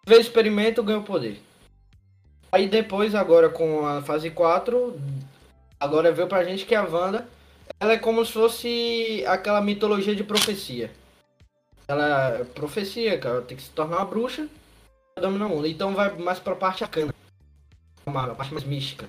[0.08, 1.40] Fez experimento, ganhou poder.
[2.50, 4.94] Aí depois, agora com a fase 4,
[5.78, 7.26] agora veio pra gente que a Wanda,
[7.78, 10.90] ela é como se fosse aquela mitologia de profecia.
[11.88, 13.42] Ela é profecia, cara.
[13.42, 14.48] Tem que se tornar uma bruxa
[15.14, 15.66] pra dominar o mundo.
[15.66, 17.14] Então vai mais pra parte arcana.
[18.04, 19.08] A parte mais mística.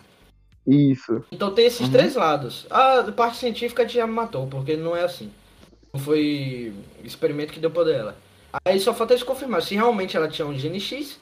[0.65, 1.23] Isso.
[1.31, 1.91] Então tem esses uhum.
[1.91, 2.67] três lados.
[2.69, 5.31] A parte científica já me matou, porque não é assim.
[5.93, 8.17] Não foi experimento que deu poder ela.
[8.65, 11.19] Aí só falta eles confirmar se realmente ela tinha um gene X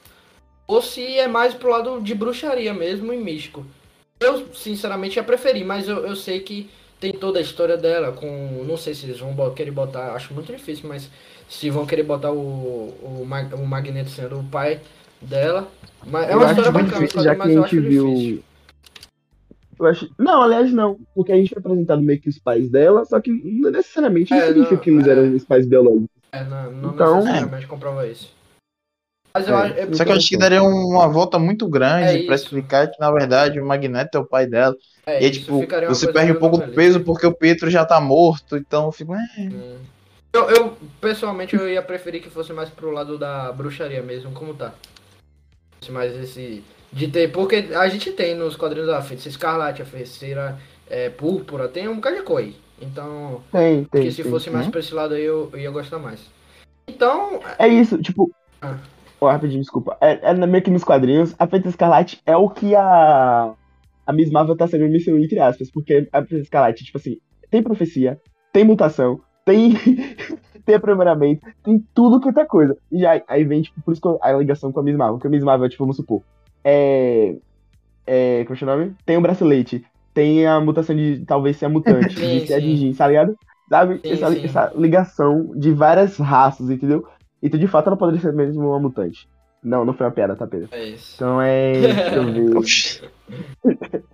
[0.66, 3.64] ou se é mais pro lado de bruxaria mesmo e místico.
[4.18, 8.64] Eu, sinceramente, ia preferir, mas eu, eu sei que tem toda a história dela com.
[8.66, 10.12] Não sei se eles vão querer botar.
[10.12, 11.10] Acho muito difícil, mas
[11.48, 14.80] se vão querer botar o, o, o Magneto sendo o pai
[15.20, 15.68] dela.
[16.06, 18.14] Mas é uma história bacana, difícil, já que a gente viu.
[18.14, 18.44] Difícil.
[19.78, 20.10] Eu acho...
[20.18, 20.98] Não, aliás, não.
[21.14, 24.46] Porque a gente foi apresentado meio que os pais dela, só que não necessariamente é,
[24.46, 25.10] significa não, que eles é...
[25.10, 26.08] eram os pais biológicos.
[26.32, 27.68] É, não, não então, necessariamente é.
[27.68, 28.34] comprova isso.
[29.34, 29.62] Mas eu é.
[29.62, 32.90] acho, é só que eu acho que daria uma volta muito grande é pra explicar
[32.90, 34.74] que, na verdade, o Magneto é o pai dela.
[35.04, 38.56] É, e, tipo, você perde um pouco do peso porque o Pietro já tá morto,
[38.56, 39.14] então eu fico.
[39.14, 39.20] É.
[39.38, 39.76] Hum.
[40.36, 44.52] Eu, eu, pessoalmente, eu ia preferir que fosse mais pro lado da bruxaria mesmo, como
[44.52, 44.74] tá.
[45.88, 46.62] Mais esse.
[46.92, 47.32] De ter.
[47.32, 50.58] Porque a gente tem nos quadrinhos da feiticeira escarlate, a feiticeira
[50.90, 52.54] é, púrpura, tem um bocado de coi.
[52.80, 53.40] Então.
[53.50, 54.02] Tem, tem.
[54.02, 54.54] Que se tem, fosse tem.
[54.54, 56.20] mais pra esse lado aí, eu, eu ia gostar mais.
[56.86, 57.40] Então.
[57.58, 58.30] É isso, tipo.
[58.60, 58.76] Ah.
[59.18, 59.96] Oh, rapidinho, desculpa.
[60.02, 63.54] É, é meio que nos quadrinhos, a Feiticeira Escarlate é o que a.
[64.06, 67.18] A Miss Marvel tá sendo missão entre aspas, porque a Feiticeira Escarlate, tipo assim,
[67.50, 68.20] tem profecia,
[68.52, 69.72] tem mutação, tem,
[70.66, 72.76] tem aprimoramento, tem tudo que outra coisa.
[72.92, 75.28] E aí, aí vem, tipo, por isso que a ligação com a Miss Marvel, porque
[75.28, 76.20] a Miss Marvel, tipo, vamos supor,
[76.62, 77.36] é.
[78.06, 78.44] É.
[78.44, 78.96] Como é o nome?
[79.06, 82.54] Tem o um bracelete, tem a mutação de talvez ser a mutante, sim, de ser
[82.54, 83.36] a Digi, tá ligado?
[83.68, 84.00] Sabe?
[84.02, 84.44] Sim, essa, sim.
[84.44, 87.06] essa ligação de várias raças, entendeu?
[87.42, 89.28] Então, de fato, ela poderia ser mesmo uma mutante.
[89.62, 90.68] Não, não foi uma piada, tá, Pedro?
[90.70, 91.16] É isso.
[91.16, 91.72] Então é.
[91.80, 94.04] Deixa eu ver.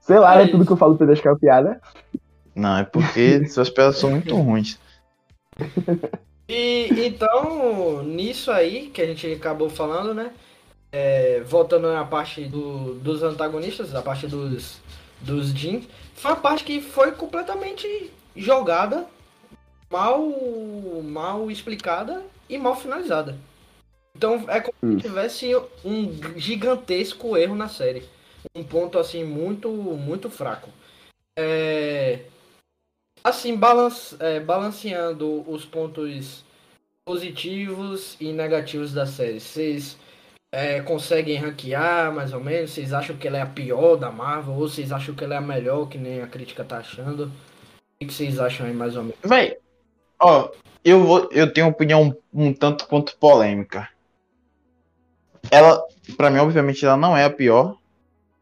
[0.00, 1.80] Sei lá, é, é tudo que eu falo, Pedro, acho que é uma piada.
[2.54, 4.78] Não, é porque suas piadas são muito ruins.
[6.48, 10.32] E então, nisso aí que a gente acabou falando, né?
[10.90, 14.78] É, voltando na parte do, dos antagonistas, a parte dos,
[15.20, 19.06] dos Jin, foi uma parte que foi completamente jogada,
[19.90, 20.22] mal,
[21.02, 23.38] mal explicada e mal finalizada.
[24.14, 24.98] Então é como se hum.
[24.98, 28.02] tivesse um gigantesco erro na série.
[28.54, 30.68] Um ponto assim muito, muito fraco.
[31.36, 32.20] É,
[33.22, 36.44] assim, balance, é, balanceando os pontos
[37.04, 39.40] positivos e negativos da série.
[39.40, 39.96] Vocês
[40.52, 42.70] é, conseguem ranquear mais ou menos?
[42.70, 44.54] Vocês acham que ela é a pior da Marvel?
[44.54, 47.32] Ou vocês acham que ela é a melhor, que nem a crítica tá achando?
[48.00, 49.18] O que vocês acham aí mais ou menos?
[49.22, 49.56] Véi,
[50.18, 50.50] ó,
[50.84, 53.88] eu, vou, eu tenho uma opinião um tanto quanto polêmica.
[55.50, 55.82] Ela,
[56.16, 57.76] para mim, obviamente, ela não é a pior.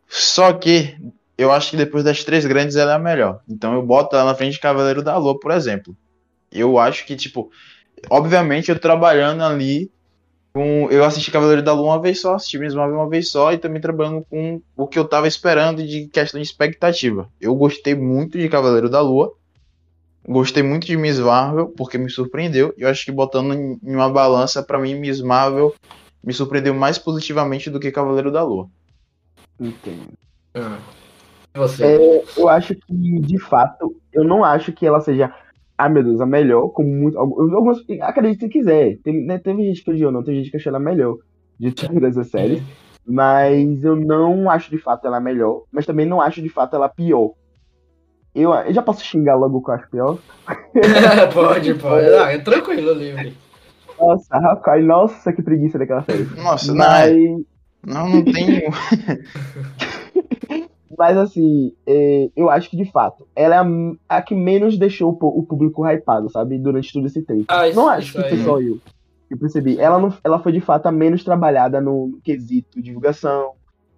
[0.09, 0.99] Só que
[1.41, 3.41] eu acho que depois das três grandes ela é a melhor.
[3.49, 5.97] Então eu boto ela na frente de Cavaleiro da Lua, por exemplo.
[6.53, 7.51] Eu acho que, tipo,
[8.11, 9.91] obviamente eu trabalhando ali
[10.53, 13.55] com, eu assisti Cavaleiro da Lua uma vez só, assisti Miss Marvel uma vez só
[13.55, 17.27] e também trabalhando com o que eu tava esperando de questão de expectativa.
[17.41, 19.33] Eu gostei muito de Cavaleiro da Lua,
[20.29, 22.75] gostei muito de Miss Marvel porque me surpreendeu.
[22.77, 25.75] E eu acho que botando em, em uma balança, para mim, Miss Marvel
[26.23, 28.69] me surpreendeu mais positivamente do que Cavaleiro da Lua.
[29.59, 30.13] Entendo.
[30.55, 31.00] Ah.
[31.55, 31.85] Você.
[31.85, 35.33] É, eu acho que, de fato, eu não acho que ela seja,
[35.77, 37.19] ah, meu Deus, a melhor, como muito.
[37.19, 38.99] Algumas, acredite se quiser.
[39.03, 41.17] Tem, né, teve gente que odiou, não, tem gente que achou ela a melhor
[41.59, 42.63] de todas as séries.
[43.07, 46.77] Mas eu não acho de fato ela a melhor, mas também não acho de fato
[46.77, 47.33] ela a pior.
[48.35, 50.19] Eu, eu já posso xingar logo o que eu acho pior?
[51.35, 52.07] pode, pode.
[52.07, 53.37] Ah, é tranquilo, livre.
[53.99, 56.25] Nossa, rapaz, nossa, que preguiça daquela série.
[56.37, 57.45] Nossa, Mas, não,
[57.85, 58.63] não, não tem.
[61.01, 65.17] mas assim, é, eu acho que de fato, ela é a, a que menos deixou
[65.19, 66.59] o, público hypado, sabe?
[66.59, 67.47] Durante todo esse tempo.
[67.49, 68.45] Ah, isso- não acho que foi aí.
[68.45, 68.79] só eu.
[69.31, 69.79] Eu percebi.
[69.79, 73.53] Ela, não, ela foi de fato a menos trabalhada no, no quesito divulgação,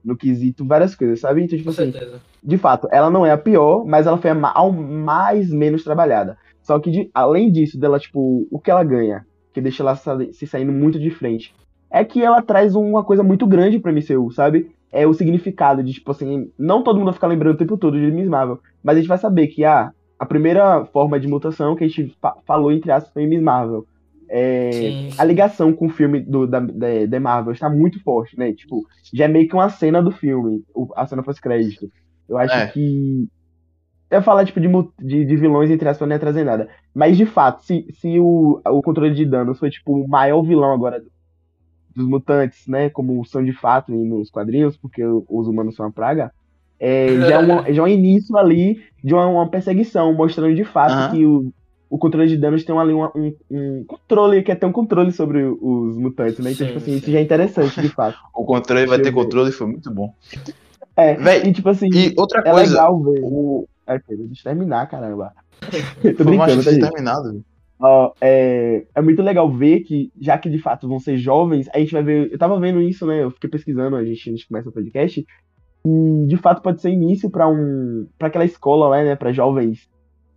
[0.05, 1.43] no quesito várias coisas, sabe?
[1.43, 2.21] Então, tipo Com assim, certeza.
[2.41, 5.83] de fato, ela não é a pior, mas ela foi a ma- ao mais menos
[5.83, 6.39] trabalhada.
[6.63, 10.47] Só que, de- além disso, dela, tipo, o que ela ganha, que deixa ela se
[10.47, 11.53] saindo muito de frente,
[11.91, 14.71] é que ela traz uma coisa muito grande pra MCU, sabe?
[14.93, 17.99] É o significado de, tipo assim, não todo mundo vai ficar lembrando o tempo todo
[17.99, 21.75] de Miss Marvel, mas a gente vai saber que, ah, a primeira forma de mutação
[21.75, 23.87] que a gente fa- falou, entre aspas, foi em Miss Marvel.
[24.35, 28.53] É, a ligação com o filme do, da, da, da Marvel está muito forte, né?
[28.53, 31.91] Tipo, já é meio que uma cena do filme, o- a cena pós-crédito.
[32.29, 32.67] Eu acho É.
[32.69, 33.29] que.
[34.11, 34.69] Eu falar, tipo, de,
[35.01, 36.69] de, de vilões, entre aspas, não ia trazer nada.
[36.95, 40.73] Mas, de fato, se, se o, o controle de danos foi, tipo, o maior vilão
[40.73, 41.03] agora
[41.95, 42.91] dos mutantes, né?
[42.91, 46.33] Como são de fato nos quadrinhos, porque os humanos são uma praga,
[46.81, 50.65] é, já, é uma- já é um início ali de uma, uma perseguição, mostrando de
[50.65, 51.11] fato Aham.
[51.11, 51.53] que o,
[51.91, 55.45] o controle de danos tem ali uma- um, um controle, quer ter um controle sobre
[55.45, 56.51] os mutantes, né?
[56.53, 57.13] Então, Sim, tipo assim, isso sim.
[57.13, 58.17] já é interessante, de fato.
[58.35, 59.15] O controle vai ter ver.
[59.15, 60.15] controle, foi muito bom.
[60.97, 63.21] É, Véi, e tipo assim, E outra é coisa, legal ver.
[63.25, 63.67] O...
[63.87, 65.33] É, deixa eu terminar, caramba.
[66.17, 66.91] Tô foi mais brincando, tá, que gente?
[66.91, 67.45] terminado.
[67.85, 71.81] Ó, é, é muito legal ver que, já que de fato vão ser jovens, a
[71.81, 72.31] gente vai ver.
[72.31, 73.25] Eu tava vendo isso, né?
[73.25, 75.27] Eu fiquei pesquisando, a gente, a gente começa o podcast.
[75.85, 78.07] E de fato pode ser início pra um.
[78.17, 79.17] para aquela escola lá, né?
[79.17, 79.91] Pra jovens.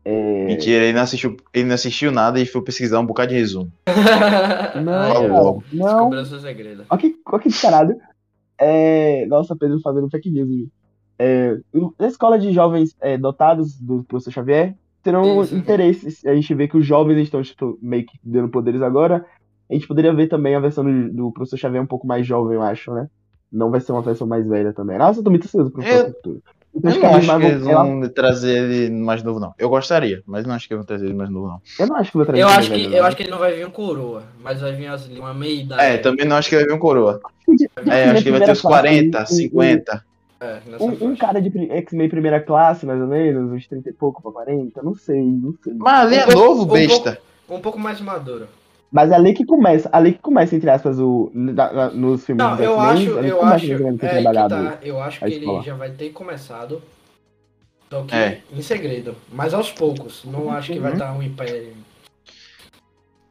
[0.04, 0.46] É...
[0.46, 3.72] Mentira, ele não, assistiu, ele não assistiu nada e foi pesquisar um bocado de resumo.
[4.84, 5.64] Não, não.
[5.72, 6.86] Descobriu seu segredo.
[6.90, 7.96] Olha que, olha que descarado.
[8.58, 9.26] É...
[9.28, 10.68] Nossa, Pedro fazendo fake news.
[11.18, 11.58] É...
[12.00, 14.76] Na escola de jovens é, dotados do professor Xavier,
[15.06, 15.56] terão Isso.
[15.56, 16.26] interesses.
[16.26, 19.24] A gente vê que os jovens estão tipo, meio que dando poderes agora.
[19.70, 22.56] A gente poderia ver também a versão do, do professor Xavier um pouco mais jovem,
[22.56, 23.08] eu acho, né?
[23.52, 24.98] Não vai ser uma versão mais velha também.
[24.98, 26.42] Nossa, eu tô muito ansioso pro Eu- futuro.
[26.74, 29.54] Eu Então, acho não acho que eles ela- vão trazer ele mais novo, não.
[29.58, 31.62] Eu gostaria, mas não acho que vão trazer ele mais novo, não.
[31.80, 33.08] eu não acho que vai trazer Eu também acho, que, velho, eu não.
[33.08, 35.82] acho que ele não vai vir um coroa, mas vai vir assim, uma meia idade.
[35.84, 37.22] É, também não acho que ele vai vir um coroa.
[37.88, 40.04] É, acho que ele vai ter uns 40, 50.
[40.40, 44.22] É, Um, um cara de X-Men primeira classe, mais ou menos, uns 30 e pouco
[44.22, 45.74] pra 40, não sei, não sei.
[45.74, 47.22] Mas ali Um é pouco- novo, um besta.
[47.50, 48.48] Um pouco mais maduro.
[48.92, 52.44] Mas é ali que começa, ali que começa, entre aspas, o, na- na- nos filmes
[52.46, 53.74] Não, dos eu X-Men, acho, eu acho, ou
[54.06, 54.78] é tá.
[54.84, 55.64] Eu acho que ele escola.
[55.64, 56.82] já vai ter começado.
[57.90, 58.42] Só que É.
[58.52, 59.16] em segredo.
[59.32, 60.24] Mas aos poucos.
[60.26, 60.98] Não acho que vai Uhum.
[60.98, 61.74] estar um império.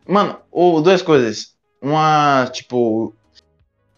[0.06, 1.54] Mano, o, duas coisas.
[1.80, 3.14] Uma, tipo,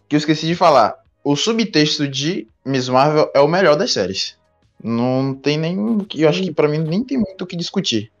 [0.07, 0.95] que eu esqueci de falar.
[1.23, 4.37] O subtexto de Miss Marvel é o melhor das séries.
[4.83, 6.05] Não tem nem.
[6.15, 8.11] Eu acho que pra mim nem tem muito o que discutir.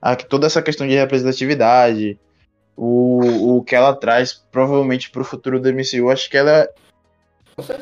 [0.00, 2.18] Ah, que toda essa questão de representatividade,
[2.76, 6.50] o, o que ela traz provavelmente pro futuro do MCU, acho que ela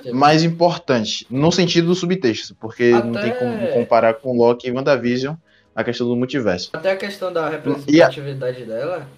[0.05, 1.27] é mais importante.
[1.31, 5.35] No sentido do subtexto, porque não Até- tem como comparar com Loki e WandaVision
[5.75, 6.71] a questão do multiverso.
[6.73, 9.09] Até a questão da representatividade dela,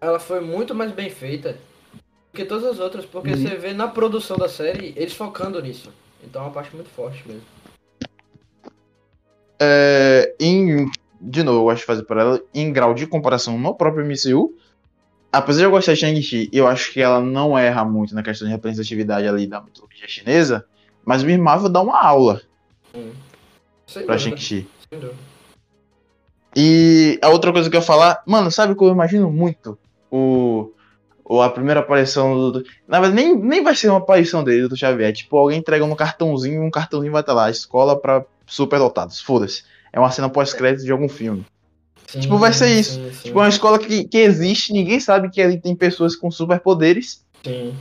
[0.00, 1.56] ela foi muito mais bem feita
[2.32, 3.36] que todas as outras, porque Uhum.
[3.38, 5.90] você vê na produção da série eles focando nisso.
[6.22, 7.42] Então é uma parte muito forte mesmo.
[9.60, 13.74] É, em, de novo, eu gosto de fazer para ela em grau de comparação no
[13.74, 14.54] próprio MCU.
[15.32, 18.46] Apesar de eu gostar de Shang-Chi, eu acho que ela não erra muito na questão
[18.46, 20.64] de representatividade ali da mitologia chinesa,
[21.04, 22.40] mas o Marvel dá uma aula
[22.96, 23.12] Hum.
[24.06, 24.66] Pra Shang-Chi.
[26.56, 29.78] E a outra coisa que eu ia falar, mano, sabe o que eu imagino muito?
[30.10, 30.72] O,
[31.28, 32.64] o a primeira aparição do.
[32.86, 35.12] Na verdade, nem, nem vai ser uma aparição dele, do Xavier.
[35.12, 39.20] Tipo, alguém entrega um cartãozinho e um cartãozinho vai estar lá, escola pra superdotados.
[39.20, 39.64] Foda-se.
[39.92, 41.44] É uma cena pós-crédito de algum filme.
[42.06, 42.92] Sim, Tipo, vai ser isso.
[42.94, 46.14] Sim, sim, Tipo, é uma escola que, que existe, ninguém sabe que ali tem pessoas
[46.14, 47.24] com superpoderes.
[47.44, 47.74] sim.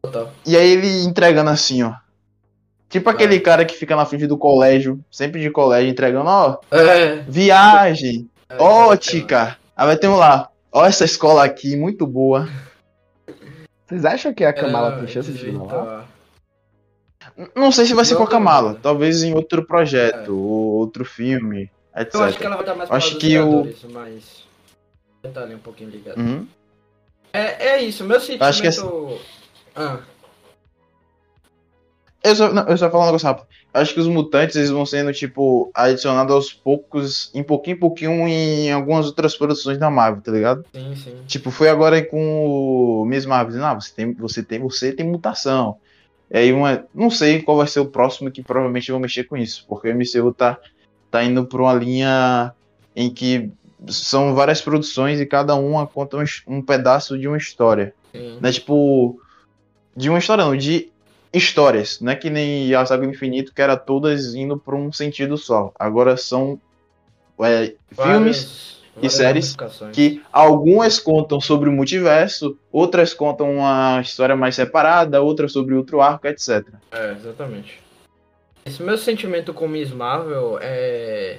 [0.00, 0.32] Total.
[0.46, 1.92] E aí ele entregando assim, ó.
[2.88, 3.40] Tipo aquele É.
[3.40, 7.16] cara que fica na frente do colégio, sempre de colégio, entregando, ó, É.
[7.28, 9.58] viagem, é, ótica.
[9.76, 12.48] Aí vai ter um lá, ó essa escola aqui, muito boa.
[13.88, 16.06] Vocês acham que a Kamala tem chance de lá?
[17.56, 18.78] Não sei se vai ser com a Kamala.
[18.82, 20.30] Talvez em outro projeto, é.
[20.30, 22.14] ou outro filme, etc.
[22.14, 23.66] Eu acho que ela vai estar mais acho que o...
[23.90, 24.46] mas...
[25.32, 26.18] Tá ali um pouquinho ligado.
[26.18, 26.46] Uhum.
[27.32, 28.44] É, é isso, meu sentimento...
[28.44, 29.18] Acho que assim...
[29.74, 30.00] ah.
[32.22, 33.46] Eu só, não, eu só falar um negócio rápido.
[33.72, 38.28] Acho que os mutantes eles vão sendo, tipo, adicionados aos poucos, em pouquinho em pouquinho,
[38.28, 40.64] em algumas outras produções da Marvel, tá ligado?
[40.74, 41.16] Sim, sim.
[41.26, 45.06] Tipo, foi agora com o mesmo Marvel dizendo, ah, você tem, você tem, você tem
[45.06, 45.76] mutação.
[46.30, 46.84] E aí uma.
[46.94, 49.64] Não sei qual vai ser o próximo que provavelmente vão mexer com isso.
[49.68, 50.58] Porque o MCU tá,
[51.10, 52.52] tá indo pra uma linha
[52.94, 53.50] em que
[53.86, 57.94] são várias produções e cada uma conta um, um pedaço de uma história.
[58.12, 58.38] Sim.
[58.40, 58.52] Né?
[58.52, 59.20] Tipo.
[59.96, 60.92] De uma história, não, de
[61.32, 64.92] histórias, não é que nem a Saga do Infinito, que era todas indo para um
[64.92, 65.72] sentido só.
[65.78, 66.60] Agora são
[67.40, 69.56] é, filmes e séries
[69.92, 76.00] que algumas contam sobre o multiverso, outras contam uma história mais separada, outras sobre outro
[76.00, 76.66] arco, etc.
[76.90, 77.80] É, exatamente.
[78.66, 81.38] Esse meu sentimento com Miss Marvel é,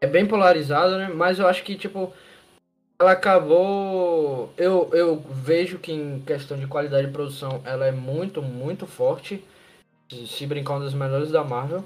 [0.00, 1.10] é bem polarizado, né?
[1.12, 2.12] Mas eu acho que, tipo,
[3.00, 4.52] ela acabou.
[4.58, 9.42] Eu, eu vejo que em questão de qualidade de produção ela é muito, muito forte.
[10.26, 11.82] Se brincar uma das melhores da Marvel.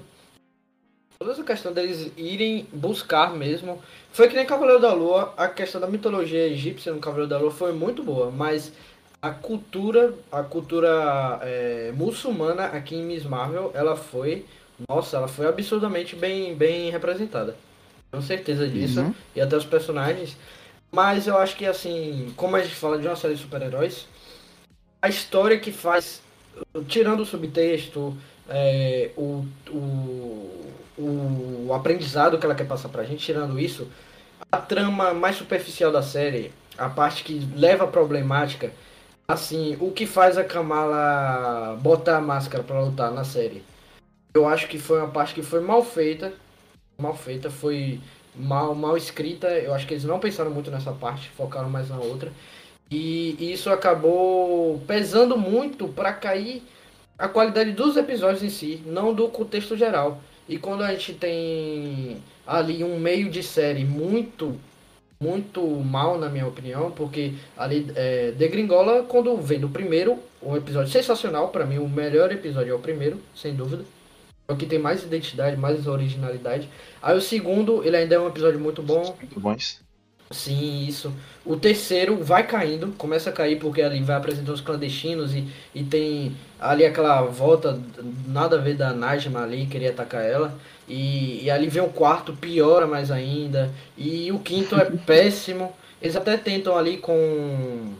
[1.17, 3.81] Toda essa questão deles irem buscar mesmo.
[4.11, 7.51] Foi que nem Cavaleiro da Lua, a questão da mitologia egípcia no Cavaleiro da Lua
[7.51, 8.73] foi muito boa, mas
[9.21, 14.45] a cultura, a cultura é, muçulmana aqui em Miss Marvel, ela foi.
[14.89, 17.55] Nossa, ela foi absurdamente bem, bem representada.
[18.11, 18.99] Tenho certeza disso.
[18.99, 19.15] Uhum.
[19.33, 20.35] E até os personagens.
[20.95, 24.07] Mas eu acho que, assim, como a gente fala de uma série de super-heróis,
[25.01, 26.21] a história que faz,
[26.87, 28.15] tirando o subtexto,
[28.47, 33.91] é, o, o, o aprendizado que ela quer passar pra gente, tirando isso,
[34.49, 38.71] a trama mais superficial da série, a parte que leva a problemática,
[39.27, 43.61] assim, o que faz a Kamala botar a máscara para lutar na série.
[44.33, 46.31] Eu acho que foi uma parte que foi mal feita,
[46.97, 47.99] mal feita, foi
[48.37, 49.47] mal, mal escrita.
[49.47, 52.31] Eu acho que eles não pensaram muito nessa parte, focaram mais na outra.
[52.89, 56.61] E, e isso acabou pesando muito para cair
[57.17, 60.19] a qualidade dos episódios em si, não do contexto geral.
[60.47, 64.55] E quando a gente tem ali um meio de série muito
[65.19, 70.91] muito mal na minha opinião, porque ali é, Gringola quando vem do primeiro, um episódio
[70.91, 73.85] sensacional para mim, o melhor episódio é o primeiro, sem dúvida.
[74.47, 76.69] É o que tem mais identidade, mais originalidade.
[77.01, 79.15] Aí o segundo, ele ainda é um episódio muito bom.
[79.19, 79.83] Muito bons.
[80.31, 81.13] Sim, isso.
[81.45, 85.83] O terceiro vai caindo, começa a cair porque ali vai apresentar os clandestinos e, e
[85.83, 87.79] tem ali aquela volta,
[88.27, 90.57] nada a ver da Najma ali, queria atacar ela.
[90.87, 93.71] E, e ali vem o quarto, piora mais ainda.
[93.97, 95.73] E o quinto é péssimo.
[96.01, 97.93] Eles até tentam ali com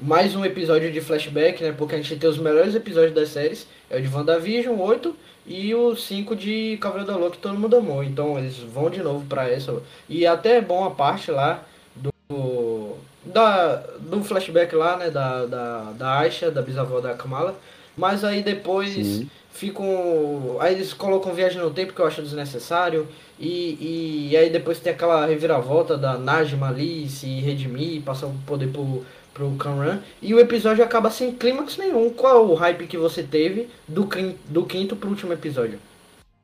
[0.00, 1.72] mais um episódio de flashback, né?
[1.72, 3.66] Porque a gente tem os melhores episódios das séries.
[3.90, 5.14] É o de WandaVision, 8
[5.46, 8.02] e o 5 de Cavaleiro da Lua que todo mundo amou.
[8.04, 9.82] Então eles vão de novo para essa.
[10.08, 11.62] E até é bom a parte lá
[11.96, 12.96] do.
[13.24, 15.10] Da, do flashback lá, né?
[15.10, 17.58] Da, da, da Aisha, da bisavó da Kamala.
[17.96, 19.30] Mas aí depois Sim.
[19.50, 20.56] ficam.
[20.60, 23.06] Aí eles colocam viagem no tempo que eu acho desnecessário.
[23.38, 28.68] E, e aí depois tem aquela reviravolta da Najma ali se redimir, passar o poder
[28.68, 30.00] pro pro Kanran.
[30.20, 32.10] E o episódio acaba sem clímax nenhum.
[32.10, 34.08] Qual é o hype que você teve do,
[34.48, 35.78] do quinto pro último episódio?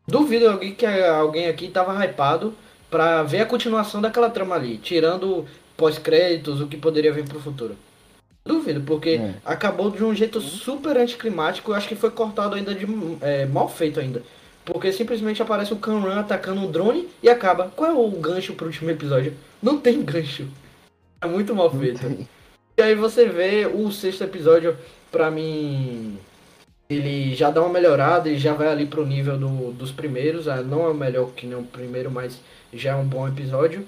[0.07, 2.55] Duvido alguém que alguém aqui tava hypado
[2.91, 5.45] pra ver a continuação daquela trama ali, tirando
[5.77, 7.77] pós-créditos, o que poderia vir pro futuro.
[8.45, 9.35] Duvido, porque é.
[9.45, 11.71] acabou de um jeito super anticlimático.
[11.71, 12.87] Eu acho que foi cortado ainda de
[13.21, 14.23] é, mal feito ainda.
[14.65, 17.71] Porque simplesmente aparece o Kanran atacando um drone e acaba.
[17.77, 19.35] Qual é o gancho pro último episódio?
[19.63, 20.47] Não tem gancho.
[21.21, 22.27] É muito mal feito.
[22.79, 24.77] E aí você vê o sexto episódio,
[25.11, 26.17] pra mim,
[26.89, 30.47] ele já dá uma melhorada e já vai ali pro nível do, dos primeiros.
[30.47, 32.39] Ah, não é o melhor que nem o primeiro, mas
[32.73, 33.85] já é um bom episódio.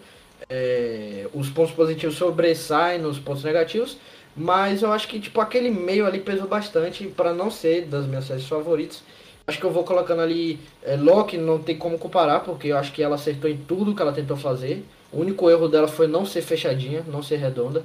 [0.49, 3.97] É, os pontos positivos sobressaem nos pontos negativos.
[4.37, 8.25] Mas eu acho que tipo aquele meio ali pesou bastante para não ser das minhas
[8.25, 9.05] séries favoritas.
[9.47, 12.93] Acho que eu vou colocando ali é, Loki, não tem como comparar, porque eu acho
[12.93, 14.85] que ela acertou em tudo que ela tentou fazer.
[15.13, 17.85] O único erro dela foi não ser fechadinha, não ser redonda.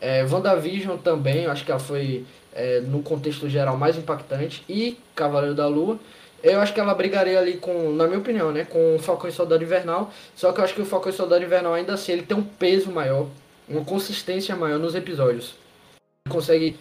[0.00, 4.64] É, WandaVision também, eu acho que ela foi, é, no contexto geral, mais impactante.
[4.68, 5.98] E Cavaleiro da Lua.
[6.42, 9.32] Eu acho que ela brigaria ali com, na minha opinião, né, com o Falcão e
[9.32, 10.12] Soldado Invernal.
[10.34, 12.44] Só que eu acho que o Falcão e Soldado Invernal, ainda assim, ele tem um
[12.44, 13.26] peso maior,
[13.68, 15.54] uma consistência maior nos episódios.
[16.26, 16.78] Ele consegue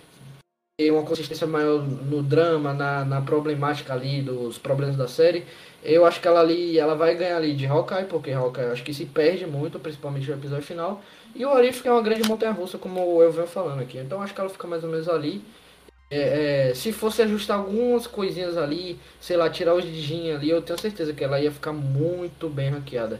[0.77, 5.45] ter uma consistência maior no drama, na, na problemática ali, dos problemas da série.
[5.85, 8.93] Eu acho que ela ali, ela vai ganhar ali de Hawkeye, porque Hawkeye acho que
[8.93, 11.01] se perde muito, principalmente no episódio final.
[11.35, 13.97] E o Arif é uma grande montanha russa, como eu venho falando aqui.
[13.97, 15.43] Então acho que ela fica mais ou menos ali.
[16.09, 20.61] É, é, se fosse ajustar algumas coisinhas ali, sei lá, tirar os dedinhos ali, eu
[20.61, 23.19] tenho certeza que ela ia ficar muito bem ranqueada.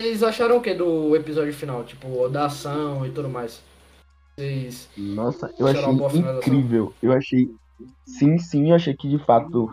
[0.00, 1.84] Vocês acharam o que do episódio final?
[1.84, 3.62] Tipo, da ação e tudo mais?
[4.36, 4.88] Vocês.
[4.96, 6.94] Nossa, eu achei incrível.
[7.02, 7.50] Eu achei.
[8.04, 9.68] Sim, sim, eu achei que de fato.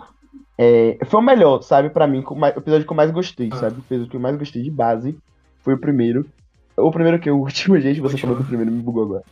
[0.58, 0.98] É...
[1.06, 3.56] Foi o melhor, sabe, pra mim, o episódio que eu mais gostei, ah.
[3.58, 3.78] sabe?
[3.78, 5.18] O episódio que eu mais gostei de base
[5.62, 6.26] foi o primeiro.
[6.78, 9.24] O primeiro que o último, gente, você falou do primeiro, me bugou agora.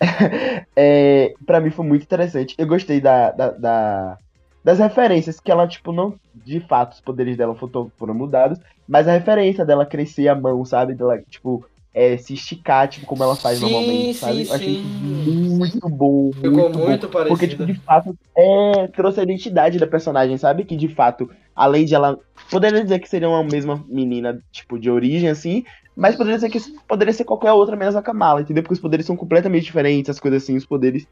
[0.74, 2.54] é, pra mim foi muito interessante.
[2.58, 4.18] Eu gostei da, da, da,
[4.64, 6.14] das referências, que ela, tipo, não.
[6.34, 10.64] De fato, os poderes dela foram, foram mudados, mas a referência dela crescer a mão,
[10.64, 10.94] sabe?
[10.94, 11.64] Dela, tipo,
[11.98, 14.44] é, se esticar, tipo, como ela faz sim, normalmente, sabe?
[14.44, 16.30] Sim, achei muito bom.
[16.32, 17.28] Ficou muito, muito bom, parecido.
[17.28, 20.64] Porque, tipo, de fato, é, trouxe a identidade da personagem, sabe?
[20.64, 22.16] Que, de fato, além de ela.
[22.48, 25.64] Poderia dizer que seria uma mesma menina, tipo, de origem, assim,
[25.96, 28.62] mas poderia ser que poderia ser qualquer outra menos a Kamala, entendeu?
[28.62, 31.04] Porque os poderes são completamente diferentes, as coisas assim, os poderes.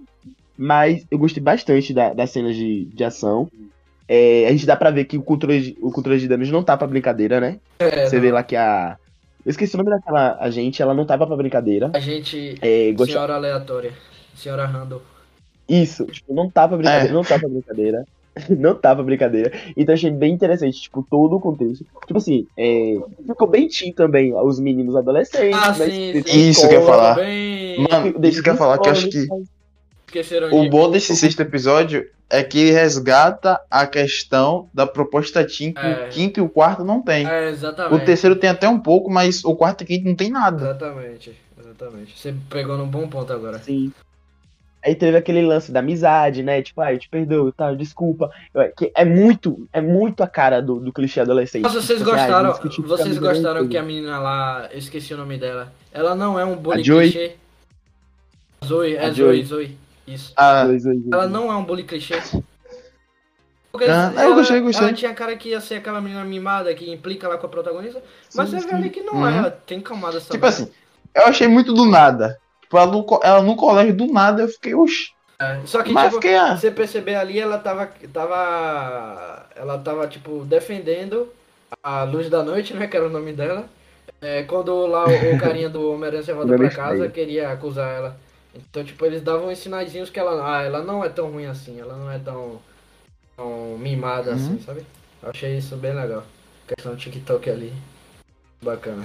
[0.56, 3.50] Mas eu gostei bastante da, das cenas de, de ação.
[4.08, 6.62] É, a gente dá pra ver que o controle, de, o controle de danos não
[6.62, 7.58] tá pra brincadeira, né?
[7.80, 8.22] É, Você não.
[8.22, 8.96] vê lá que a.
[9.46, 11.88] Eu esqueci o nome daquela agente, ela não tava pra brincadeira.
[11.94, 12.56] A gente.
[12.60, 13.92] É, Senhora aleatória.
[14.34, 15.00] Senhora Randall.
[15.68, 17.12] Isso, tipo, não tá pra brincadeira, É.
[17.14, 18.04] não tá pra brincadeira.
[18.50, 19.52] não tá pra brincadeira.
[19.76, 21.86] Então achei bem interessante, tipo, todo o contexto.
[22.06, 25.86] Tipo assim, é, ficou bem teen também, os meninos adolescentes, Ah, né?
[25.90, 26.48] sim, Desde sim.
[26.50, 27.14] Isso que eu ia falar.
[27.14, 27.86] Bem.
[27.88, 29.44] Mano, isso que eu ia falar, que eu acho que Esqueceram
[30.52, 35.72] o de- bom desse sexto episódio é que ele resgata a questão da proposta Team
[35.72, 36.06] que É.
[36.06, 37.26] o quinto e o quarto não tem.
[37.26, 37.52] É,
[37.90, 40.62] O terceiro tem até um pouco, mas o quarto e quinto não tem nada.
[40.70, 41.36] Exatamente.
[41.58, 42.18] Exatamente.
[42.18, 43.58] Você pegou num bom ponto agora.
[43.58, 43.92] Sim.
[44.84, 46.62] Aí teve aquele lance da amizade, né?
[46.62, 48.30] Tipo, ah, eu te perdoo, tá, desculpa.
[48.54, 51.62] Eu- que É muito, é muito a cara do, do clichê adolescente.
[51.64, 52.50] Nossa, vocês Tipo assim, ah, gostaram?
[52.52, 55.72] discutir Vocês gostaram que a menina lá, eu esqueci o nome dela.
[55.92, 57.10] Ela não é um Joey?
[57.10, 57.32] clichê.
[58.64, 59.44] Zoe, é Zoe.
[59.44, 59.76] Zoe.
[60.06, 60.32] Isso.
[60.36, 60.64] Ah.
[61.12, 62.20] Ela não é um bully clichê.
[63.72, 64.86] Porque Ah, eu ela, gostei, gostei.
[64.88, 68.02] ela tinha cara que ia ser aquela menina mimada que implica lá com a protagonista,
[68.34, 69.28] mas Sim, você vê ali que não Uhum.
[69.28, 70.38] é, ela tem camadas também.
[70.38, 70.70] tipo assim,
[71.14, 72.38] eu achei muito do nada.
[72.62, 75.08] Tipo, ela no, ela no colégio do nada, eu fiquei, oxi.
[75.38, 79.46] É, Só que, Mas tipo, fiquei, ah, você perceber ali, ela tava, tava.
[79.54, 81.28] Ela tava, tipo, defendendo
[81.82, 82.86] a luz da noite, né?
[82.86, 83.68] Que era o nome dela.
[84.20, 88.16] É, quando lá o, o carinha do Homem-Aranha se volta pra casa, queria acusar ela.
[88.56, 90.56] Então, tipo, eles davam uns sinaizinhos que ela.
[90.58, 92.60] Ah, ela não é tão ruim assim, ela não é tão.
[93.36, 94.36] tão mimada Uhum.
[94.36, 94.80] assim, sabe?
[95.22, 96.24] Eu achei isso bem legal.
[96.66, 97.72] questão do TikTok ali.
[98.62, 99.04] Bacana.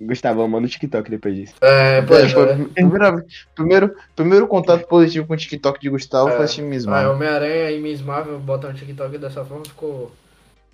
[0.00, 1.54] Gustavo, eu mando TikTok depois disso.
[1.62, 2.36] É, pois é.
[2.52, 6.32] a primeira- primeiro, primeiro contato positivo com o TikTok de Gustavo É.
[6.36, 7.10] foi assistir Miss Ah.
[7.10, 10.12] Homem-Aranha e Miss Marvel botam no TikTok dessa forma ficou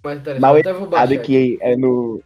[0.02, 0.40] mais interessante.
[0.42, 2.20] Mal Até vou baixar que é no.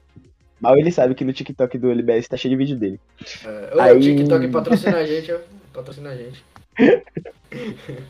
[0.61, 2.98] Mal ele sabe que no TikTok do LBS tá cheio de vídeo dele.
[3.44, 5.38] É, Aí- TikTok patrocina a gente, ó.
[5.72, 6.42] Patrocina a gente.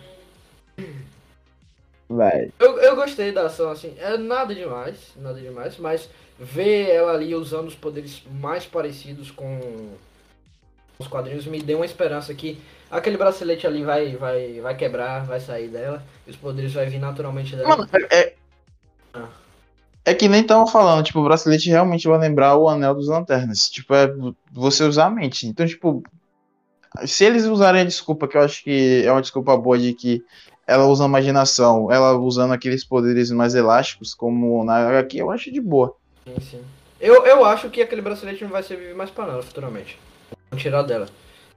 [2.08, 2.50] Vai.
[2.60, 3.94] Eu, eu gostei da ação, assim.
[3.98, 9.90] É nada demais, nada demais, mas ver ela ali usando os poderes mais parecidos com
[10.98, 12.58] os quadrinhos me deu uma esperança que
[12.90, 16.98] aquele bracelete ali vai, vai, vai quebrar, vai sair dela, e os poderes vai vir
[17.00, 17.68] naturalmente dela.
[17.68, 18.34] Mano, é, é-
[19.12, 19.28] Ah.
[20.06, 23.68] É que nem tava falando, tipo, o bracelete realmente vai lembrar o anel dos lanternas.
[23.68, 24.06] Tipo, é
[24.52, 25.46] você usar a mente.
[25.46, 26.02] Então, tipo,
[27.04, 30.22] se eles usarem a desculpa, que eu acho que é uma desculpa boa de que
[30.66, 35.52] ela usa a imaginação, ela usando aqueles poderes mais elásticos, como na HQ, eu acho
[35.52, 35.94] de boa.
[36.26, 36.60] Sim, sim.
[37.00, 39.98] Eu, eu acho que aquele bracelete não vai servir mais pra nada futuramente.
[40.50, 41.06] Vamos tirar dela.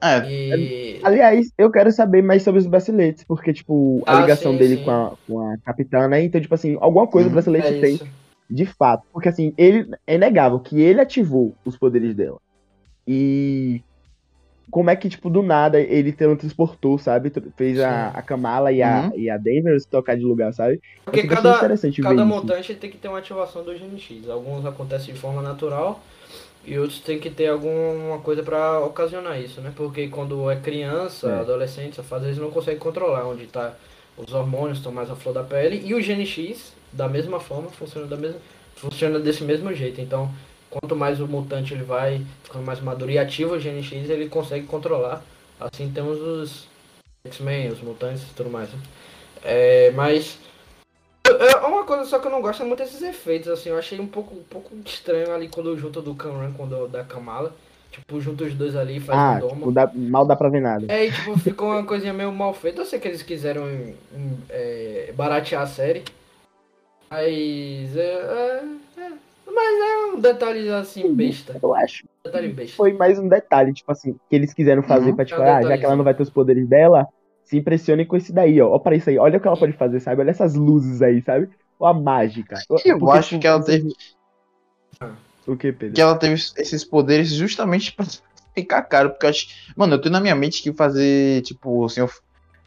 [0.01, 0.99] É, E.
[1.03, 4.77] Aliás, eu quero saber mais sobre os braceletes, porque, tipo, a Ah, ligação sim, dele
[4.77, 4.83] sim.
[4.83, 6.23] com a, com a capitã, né?
[6.23, 7.31] Então, tipo assim, alguma coisa Uhum.
[7.31, 8.07] o bracelete É tem, isso.
[8.49, 9.03] De fato.
[9.13, 12.39] Porque, assim, ele é inegável que ele ativou os poderes dela.
[13.07, 13.81] E
[14.71, 17.31] como é que, tipo, do nada ele teletransportou, sabe?
[17.57, 19.19] Fez a, a Kamala e, a, Uhum.
[19.19, 20.79] e a Denver se tocar de lugar, sabe?
[21.05, 22.25] Porque cada, interessante cada isso.
[22.25, 24.29] mutante tem que ter uma ativação do GNX.
[24.29, 25.99] Alguns acontecem de forma natural
[26.65, 29.73] e outros tem que ter alguma coisa pra ocasionar isso, né?
[29.75, 31.39] Porque quando é criança, É.
[31.39, 33.73] adolescente, às vezes não consegue controlar onde tá
[34.17, 38.07] os hormônios estão mais à flor da pele e o GNX da mesma forma funciona
[38.07, 38.39] da mesma
[38.75, 39.99] funciona desse mesmo jeito.
[39.99, 40.31] Então,
[40.69, 44.65] quanto mais o mutante ele vai ficando mais maduro e ativa o GNX, ele consegue
[44.65, 45.21] controlar.
[45.59, 46.67] Assim temos os
[47.25, 48.69] X-Men, os mutantes e tudo mais.
[48.71, 48.79] né?
[49.43, 50.37] É, mas
[51.25, 53.99] é uma coisa só que eu não gosto é muito desses efeitos, assim, eu achei
[53.99, 57.53] um pouco, um pouco estranho ali quando junto do Kamran com o da Kamala.
[57.91, 59.55] Tipo, junto os dois ali faz Ah, um domo.
[59.55, 60.85] tipo, dá- mal dá pra ver nada.
[60.87, 62.81] É, e tipo, ficou uma coisinha meio mal feita.
[62.81, 63.63] Eu sei que eles quiseram
[64.49, 66.03] é, baratear a série.
[67.10, 68.64] Mas é, é,
[68.97, 69.12] é,
[69.51, 71.57] Mas é um detalhe assim, besta.
[71.62, 72.05] Eu acho.
[72.24, 72.76] Detalhe besta.
[72.76, 75.16] Foi mais um detalhe, tipo assim, que eles quiseram fazer Uhum.
[75.16, 77.07] pra, tipo, É um ah, já que ela não vai ter os poderes dela,
[77.45, 78.70] se impressionem com esse daí, ó.
[78.70, 80.22] Olha pra isso aí, olha o que ela pode fazer, sabe?
[80.22, 81.49] Olha essas luzes aí, sabe?
[81.80, 82.55] Olha a mágica.
[82.70, 83.88] Eu Porque, acho tipo, que ela teve,
[85.47, 85.95] O que, Pedro?
[85.95, 88.05] que ela teve esses poderes justamente pra
[88.53, 89.10] ficar caro.
[89.12, 89.47] Porque eu acho.
[89.76, 92.12] Mano, eu tenho na minha mente que fazer, tipo, o senhor.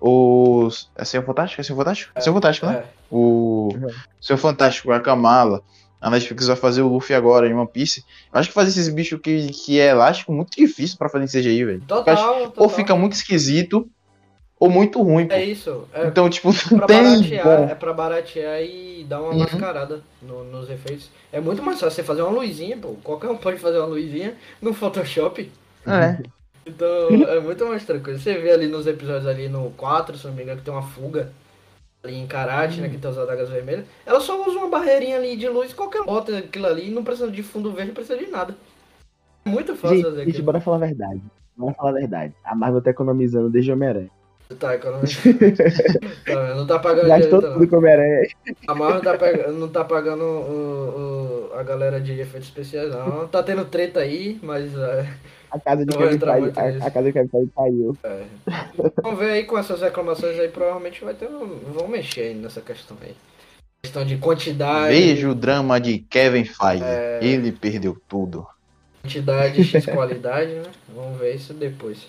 [0.04, 0.68] O.
[0.96, 1.60] É Senhor Fantástico?
[1.60, 2.12] É Senhor Fantástico?
[2.14, 2.78] É Senhor Fantástico, né?
[2.78, 2.84] É.
[3.10, 3.68] O.
[3.74, 3.88] Uhum.
[4.20, 5.62] Senhor Fantástico, a Kamala.
[6.00, 8.04] A Netflix vai fazer o Luffy agora em One Piece.
[8.34, 11.28] Eu acho que fazer esses bichos que, que é elástico muito difícil pra fazer em
[11.28, 11.80] CGI, velho.
[11.86, 12.52] Total, total.
[12.56, 13.88] Ou fica muito esquisito,
[14.58, 15.34] ou muito ruim, pô.
[15.34, 15.84] É isso.
[15.94, 17.04] É Então, tipo, não pra tem.
[17.04, 19.38] baratear, é pra baratear e dar uma Uhum.
[19.38, 21.08] mascarada no- nos efeitos.
[21.32, 22.96] É muito mais fácil você fazer uma luzinha, pô.
[23.04, 25.48] Qualquer um pode fazer uma luzinha no Photoshop.
[25.86, 26.18] É.
[26.64, 28.18] Então é muito mais tranquilo.
[28.18, 30.82] Você vê ali nos episódios ali no 4, se não me engano, que tem uma
[30.82, 31.30] fuga
[32.04, 32.88] ali em karate, né?
[32.88, 33.84] Que tem as adagas vermelhas.
[34.06, 37.42] Ela só usa uma barreirinha ali de luz, qualquer bota aquilo ali, não precisa de
[37.42, 38.54] fundo verde, não precisa de nada.
[39.44, 40.44] É muito fácil fazer Gente, gente, aquilo.
[40.46, 41.20] bora falar a verdade.
[41.56, 42.34] Bora falar a verdade.
[42.44, 44.10] A Marvel tá economizando desde o Homem-Aranha.
[44.58, 45.08] Tá, economia.
[46.26, 47.52] tá, não tá pagando não.
[47.52, 48.28] tudo com Homem-Aranha.
[48.68, 49.18] A Marvel tá
[49.52, 53.26] não tá pagando o, o- a galera de efeitos especiais, não.
[53.28, 55.08] Tá tendo treta aí, mas é,
[55.52, 57.96] A casa de Kevin Feige, a, a casa de Kevin Feige caiu.
[59.02, 62.62] vamos ver aí com essas reclamações aí, provavelmente vai ter um, vão mexer aí nessa
[62.62, 63.14] questão aí.
[63.82, 66.84] Questão de quantidade, Veja o drama de Kevin Feige.
[66.84, 67.18] É.
[67.20, 68.46] Ele perdeu tudo.
[69.02, 70.70] quantidade, X qualidade, né?
[70.94, 72.08] Vamos ver isso depois.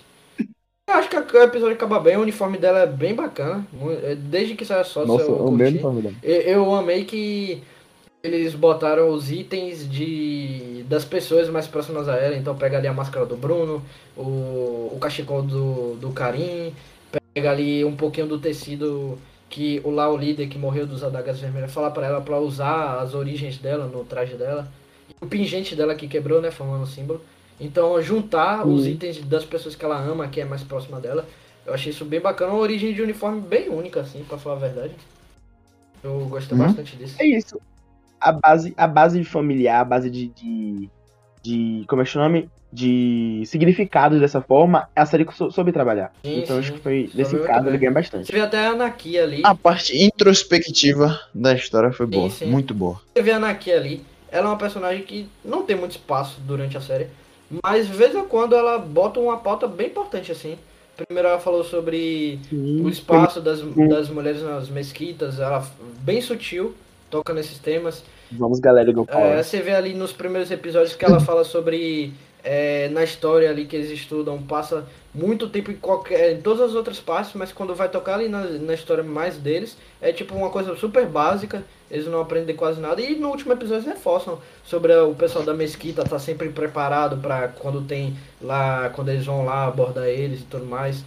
[0.86, 3.66] Eu acho que o episódio acaba bem, o uniforme dela é bem bacana.
[4.02, 5.58] é, Desde que saiu só, Nossa, eu.
[6.22, 7.62] Eu, eu amei que
[8.24, 12.34] eles botaram os itens de das pessoas mais próximas a ela.
[12.34, 13.82] Então pega ali a máscara do Bruno,
[14.16, 16.74] o, o cachecol do, do Karim,
[17.34, 19.18] pega ali um pouquinho do tecido
[19.50, 22.98] que o lá o líder que morreu dos adagas vermelhas fala pra ela pra usar
[23.00, 24.66] as origens dela no traje dela.
[25.10, 27.20] E o pingente dela que quebrou, né, formando o símbolo.
[27.60, 28.92] Então juntar os Uhum.
[28.92, 31.26] itens das pessoas que ela ama, que é mais próxima dela.
[31.66, 34.60] Eu achei isso bem bacana, uma origem de uniforme bem única, assim, pra falar a
[34.60, 34.94] verdade.
[36.02, 36.64] Eu gostei Uhum.
[36.64, 37.16] bastante disso.
[37.18, 37.60] É isso.
[38.24, 40.88] A base, a base familiar, a base de, de,
[41.42, 42.48] de- Como é que é o nome?
[42.72, 46.10] De significados dessa forma, a série sou- soube trabalhar.
[46.24, 46.60] Sim, então sim.
[46.62, 47.10] acho que foi.
[47.14, 48.26] Nesse muito caso, ele ganha bastante.
[48.26, 49.42] Você vê até a Anaki ali.
[49.44, 52.30] A parte introspectiva da história foi Sim, boa.
[52.30, 52.46] sim.
[52.46, 53.00] Muito boa.
[53.14, 54.04] Você vê a Anaki ali.
[54.32, 57.06] Ela é uma personagem que não tem muito espaço durante a série.
[57.62, 60.56] Mas de vez em quando ela bota uma pauta bem importante assim.
[60.96, 65.38] Primeiro ela falou sobre o espaço das, das mulheres nas mesquitas.
[65.38, 65.64] Ela
[66.00, 66.74] bem sutil,
[67.10, 68.02] toca nesses temas.
[68.30, 69.44] Vamos, galera do É, Power.
[69.44, 72.12] você vê ali nos primeiros episódios que ela fala sobre
[72.42, 76.74] é, na história ali que eles estudam, passa muito tempo em, qualquer, em todas as
[76.74, 80.50] outras partes, mas quando vai tocar ali na, na história mais deles, é tipo uma
[80.50, 83.00] coisa super básica, eles não aprendem quase nada.
[83.00, 87.48] E no último episódio eles reforçam sobre o pessoal da mesquita tá sempre preparado para
[87.48, 91.04] quando tem lá, quando eles vão lá abordar eles e tudo mais.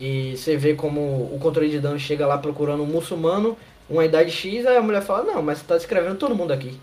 [0.00, 3.56] E você vê como o controle de dano chega lá procurando um muçulmano,
[3.90, 6.78] uma idade X, aí a mulher fala, não, mas você tá descrevendo todo mundo aqui.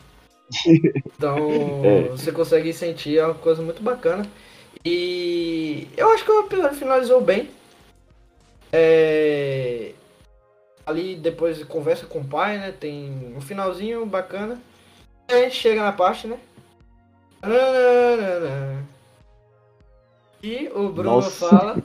[1.17, 1.37] Então,
[1.83, 2.01] É.
[2.09, 4.25] você consegue sentir é uma coisa muito bacana.
[4.85, 7.49] E eu acho que o episódio finalizou bem.
[8.71, 9.93] É,
[10.85, 12.71] Ali depois conversa com o pai, né?
[12.71, 14.61] Tem um finalzinho bacana.
[15.27, 16.39] E a gente chega na parte, né?
[20.41, 21.49] E o Bruno Nossa.
[21.49, 21.83] fala.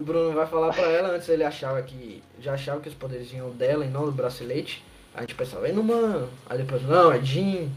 [0.00, 2.22] O Bruno vai falar pra ela, antes ele achava que.
[2.40, 4.84] Já achava que os poderes vinham dela e não do bracelete.
[5.14, 6.28] A gente pensava, mano.
[6.48, 7.68] Aí depois, não, é Jean.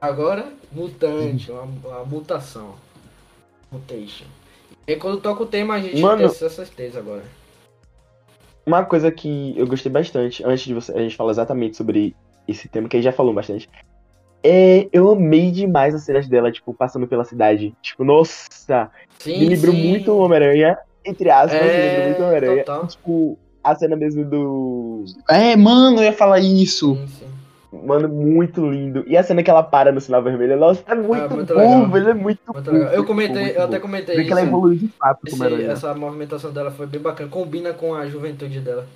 [0.00, 2.74] Agora, mutante, uma, uma mutação.
[3.70, 4.24] Mutation.
[4.86, 6.16] E aí quando toca o tema, a gente Mano.
[6.18, 7.22] tem essa certeza agora.
[8.64, 12.14] Uma coisa que eu gostei bastante, antes de você, a gente falar exatamente sobre
[12.48, 13.68] esse tema, que a gente já falou bastante,
[14.42, 17.74] é, eu amei demais as cenas dela, tipo, passando pela cidade.
[17.82, 19.88] Tipo, nossa, Sim, me lembrou sim.
[19.88, 20.78] muito o Homem-Aranha,
[21.10, 22.64] entre aspas, lembrou muito o É, Homem-Aranha.
[22.88, 25.04] Tipo, a cena mesmo do.
[25.28, 26.94] É, mano, eu ia falar isso.
[26.96, 27.30] Sim, sim.
[27.86, 29.04] Mano, muito lindo.
[29.06, 31.90] E a cena que ela para no sinal vermelho, nossa, é muito, muito bom, legal.
[31.90, 32.92] velho, é muito, Muito legal.
[32.92, 34.48] Eu comentei, muito eu até comentei que ela isso.
[34.48, 37.28] evoluiu de fato Esse- como essa movimentação dela foi bem bacana.
[37.30, 38.86] Combina com a juventude dela.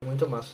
[0.00, 0.50] É muito massa.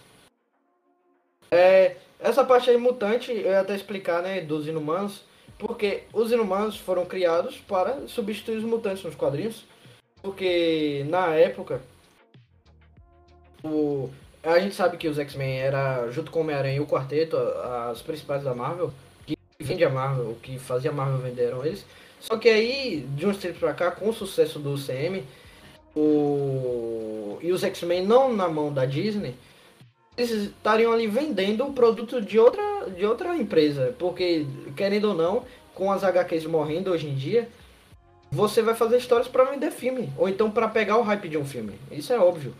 [1.51, 5.27] É, essa parte aí mutante, eu ia até explicar, né, dos inumanos.
[5.59, 9.65] Porque os inumanos foram criados para substituir os mutantes nos quadrinhos.
[10.23, 11.81] Porque na época,
[13.63, 14.11] o,
[14.43, 18.03] a gente sabe que os X-Men era, junto com o Homem-Aranha e o Quarteto, as
[18.03, 18.93] principais da Marvel,
[19.27, 21.85] que vende a Marvel, o que fazia a Marvel venderam eles.
[22.21, 25.25] Só que aí, de uns tempos pra cá, com o sucesso do CM,
[25.95, 27.39] o...
[27.41, 29.35] e os X-Men não na mão da Disney,
[30.17, 33.95] eles estariam ali vendendo o produto de outra, de outra empresa.
[33.99, 34.47] Porque,
[34.77, 35.45] querendo ou não,
[35.75, 37.49] com as HQs morrendo hoje em dia,
[38.31, 40.13] você vai fazer histórias pra vender filme.
[40.17, 41.75] Ou então pra pegar o hype de um filme.
[41.91, 42.55] Isso é óbvio.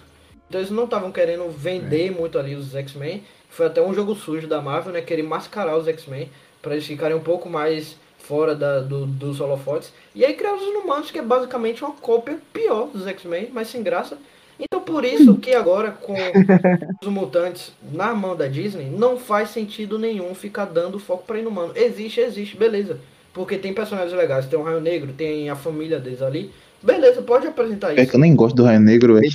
[0.49, 3.23] Então eles não estavam querendo vender muito ali os X-Men.
[3.51, 5.03] Foi até um jogo sujo da Marvel, né?
[5.03, 6.31] Querer mascarar os X-Men
[6.63, 9.93] para eles ficarem um pouco mais fora da, do, dos holofotes.
[10.15, 13.83] E aí criaram os Inumanos, que é basicamente uma cópia pior dos X-Men, mas sem
[13.83, 14.19] graça.
[14.59, 16.15] Então por isso que agora com
[17.01, 21.73] os mutantes na mão da Disney, não faz sentido nenhum ficar dando foco para Inumano.
[21.77, 22.99] Existe, existe, beleza.
[23.33, 26.51] Porque tem personagens legais, tem o Raio Negro, tem a família deles ali.
[26.83, 28.01] Beleza, pode apresentar isso.
[28.01, 29.29] É que eu nem gosto do Raio Negro, velho.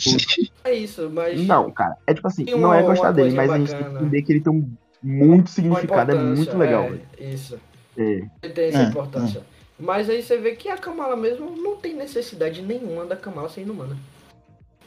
[0.64, 1.46] É isso, mas.
[1.46, 3.84] Não, cara, é tipo assim, não é gostar dele, mas coisa a gente tem que
[3.84, 4.00] bacana.
[4.02, 4.70] entender que ele tem um
[5.02, 6.90] muito significado, é muito legal,
[7.20, 7.24] é.
[7.24, 7.60] Isso.
[7.98, 8.24] É.
[8.42, 9.42] Ele tem essa É, importância.
[9.78, 13.62] Mas aí você vê que a Kamala mesmo não tem necessidade nenhuma da Kamala ser
[13.62, 13.98] inumana.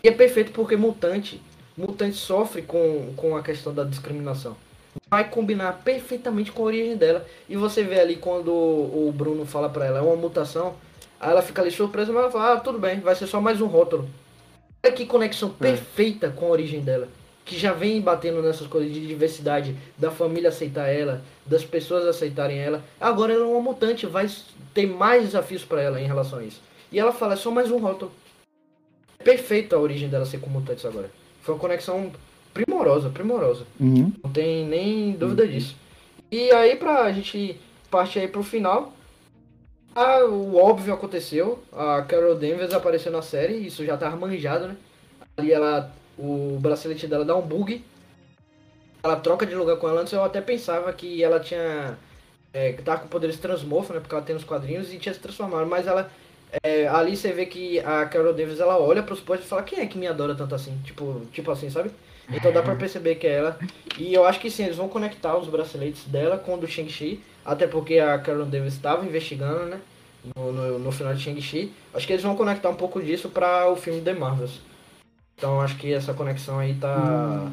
[0.02, 1.42] E é perfeito porque mutante,
[1.76, 4.56] mutante sofre com, com a questão da discriminação.
[5.08, 7.26] Vai combinar perfeitamente com a origem dela.
[7.48, 10.74] E você vê ali quando o Bruno fala pra ela, é uma mutação,
[11.20, 13.60] aí ela fica ali surpresa, mas ela fala, ah, tudo bem, vai ser só mais
[13.60, 14.08] um rótulo.
[14.84, 17.08] Olha que conexão perfeita com a origem dela.
[17.44, 22.58] Que já vem batendo nessas coisas de diversidade, da família aceitar ela, das pessoas aceitarem
[22.58, 22.82] ela.
[23.00, 24.28] Agora ela é uma mutante, vai
[24.74, 26.60] ter mais desafios pra ela em relação a isso.
[26.90, 28.12] E ela fala, é só mais um rótulo.
[29.18, 31.10] É perfeita a origem dela ser com mutantes agora.
[31.42, 32.10] Foi uma conexão
[32.64, 33.66] primorosa, primorosa.
[33.78, 34.12] Uhum.
[34.22, 35.76] Não tem nem dúvida disso.
[36.30, 38.92] E aí pra gente partir aí pro final.
[39.94, 41.62] ah, o óbvio aconteceu.
[41.72, 44.76] A Carol Danvers apareceu na série, isso já tava manjado, né?
[45.36, 45.92] Ali ela.
[46.18, 47.84] O bracelete dela dá um bug.
[49.02, 50.00] Ela troca de lugar com ela.
[50.00, 51.98] Antes eu até pensava que ela tinha.
[52.52, 54.00] É, que tava com poderes transmorfo, né?
[54.00, 55.66] Porque ela tem nos quadrinhos e tinha se transformado.
[55.66, 56.10] Mas ela.
[56.62, 59.80] é, ali você vê que a Carol Danvers ela olha pros postos e fala: Quem
[59.80, 60.76] é que me adora tanto assim?
[60.84, 61.90] Tipo, tipo assim, sabe?
[62.30, 63.58] Então dá pra perceber que é ela.
[63.98, 67.22] E eu acho que sim, eles vão conectar os braceletes dela com o do Shang-Chi.
[67.44, 69.80] Até porque a Carol Davis estava investigando, né?
[70.34, 71.72] No, no, no final de Shang-Chi.
[71.94, 74.60] Acho que eles vão conectar um pouco disso para o filme The Marvels.
[75.36, 77.50] Então acho que essa conexão aí tá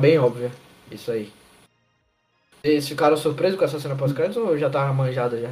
[0.00, 0.50] bem óbvia.
[0.90, 1.30] Isso aí.
[2.62, 5.50] Vocês ficaram surpresos com essa cena pós-créditos ou já tava manjada já?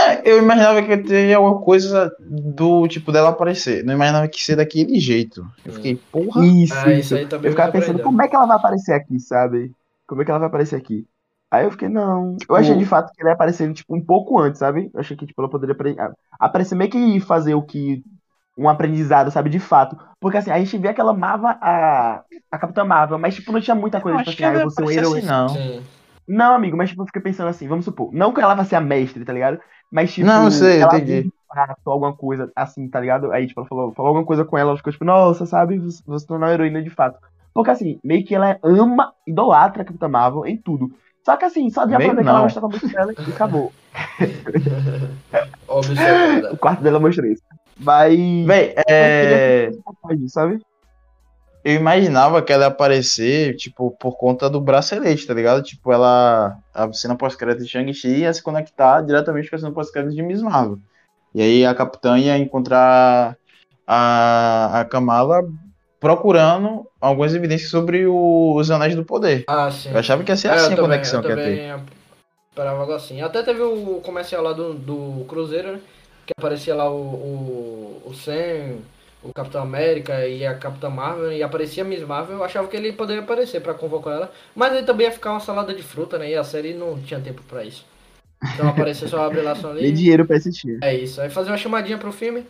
[0.00, 3.84] É, eu imaginava que teria alguma coisa do tipo dela aparecer.
[3.84, 5.44] Não imaginava que ser daquele jeito.
[5.64, 6.44] Eu fiquei, porra.
[6.46, 7.14] Isso, Ah, isso isso.
[7.16, 9.72] aí também Eu ficava pensando, como é que ela vai aparecer aqui, sabe?
[10.06, 11.06] Como é que ela vai aparecer aqui?
[11.50, 12.36] Aí eu fiquei, não.
[12.36, 14.90] Tipo- Eu achei de fato que ele ia aparecer, tipo, um pouco antes, sabe?
[14.94, 15.76] Eu achei que, tipo, ela poderia
[16.38, 18.02] aparecer meio que fazer o que.
[18.58, 19.48] Um aprendizado, sabe?
[19.48, 19.96] De fato.
[20.20, 23.60] Porque assim, a gente via que ela amava a, a Capitã Marvel, mas, tipo, não
[23.60, 25.18] tinha muita coisa, Eu tipo assim, ah, ser um herói.
[25.18, 25.48] assim, não.
[25.48, 25.82] Sim.
[26.28, 28.76] Não, amigo, mas tipo, eu fiquei pensando assim, vamos supor, não que ela vai ser
[28.76, 29.58] a mestre, tá ligado?
[29.90, 31.22] Mas tipo, Não, sei, ela entendi.
[31.22, 33.32] viu de fato alguma coisa assim, tá ligado?
[33.32, 36.02] Aí, tipo, ela falou, falou alguma coisa com ela, ela ficou tipo, nossa, sabe, você
[36.06, 37.18] você tornou uma heroína de fato.
[37.52, 40.92] Porque assim, meio que ela ama, idolatra a Capitã Marvel em tudo.
[41.24, 42.42] Só que assim, só deu pra ver que ela não.
[42.44, 43.72] gostava muito dela e acabou.
[45.68, 47.42] É O quarto dela mostrou isso.
[47.78, 48.16] Mas.
[48.46, 49.70] Véi, é.
[50.28, 50.60] Sabe?
[51.64, 55.62] Eu imaginava que ela ia aparecer, tipo, por conta do bracelete, tá ligado?
[55.62, 56.56] Tipo, ela.
[56.72, 60.40] A cena pós-crédito de Shang-Chi ia se conectar diretamente com a cena pós-crédito de Miss
[60.42, 60.78] Marvel.
[61.34, 63.36] E aí a Capitã ia encontrar
[63.86, 65.42] a, a Kamala
[66.00, 69.44] procurando algumas evidências sobre o- os Anéis do Poder.
[69.46, 69.90] Ah, sim.
[69.90, 71.76] Eu achava que ia ser É, assim a também- conexão que ia ter.
[72.50, 73.20] Esperava algo assim.
[73.20, 75.80] Até teve o comercial lá do, do Cruzeiro, né?
[76.26, 78.78] Que aparecia lá o, o, o Sam,
[79.22, 82.36] o Capitão América e a Capitã Marvel, e aparecia a Miss Marvel.
[82.38, 84.32] Eu achava que ele poderia aparecer pra convocar ela.
[84.54, 86.30] Mas aí também ia ficar uma salada de fruta, né?
[86.30, 87.84] E a série não tinha tempo pra isso.
[88.54, 89.92] Então aparecer só abre laço Nem ali.
[89.92, 90.78] dinheiro pra assistir.
[90.82, 91.20] É isso.
[91.20, 92.46] Aí fazer uma chamadinha pro filme.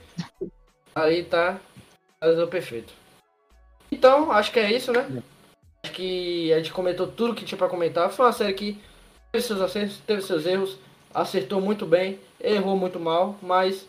[0.94, 1.58] Aí tá.
[2.22, 2.92] Fazendo perfeito.
[3.90, 5.22] Então, acho que é isso, né?
[5.82, 8.10] Acho que a gente comentou tudo que tinha pra comentar.
[8.10, 8.78] Foi uma série que
[9.32, 10.78] teve seus acertos, teve seus erros,
[11.12, 13.88] acertou muito bem, errou muito mal, mas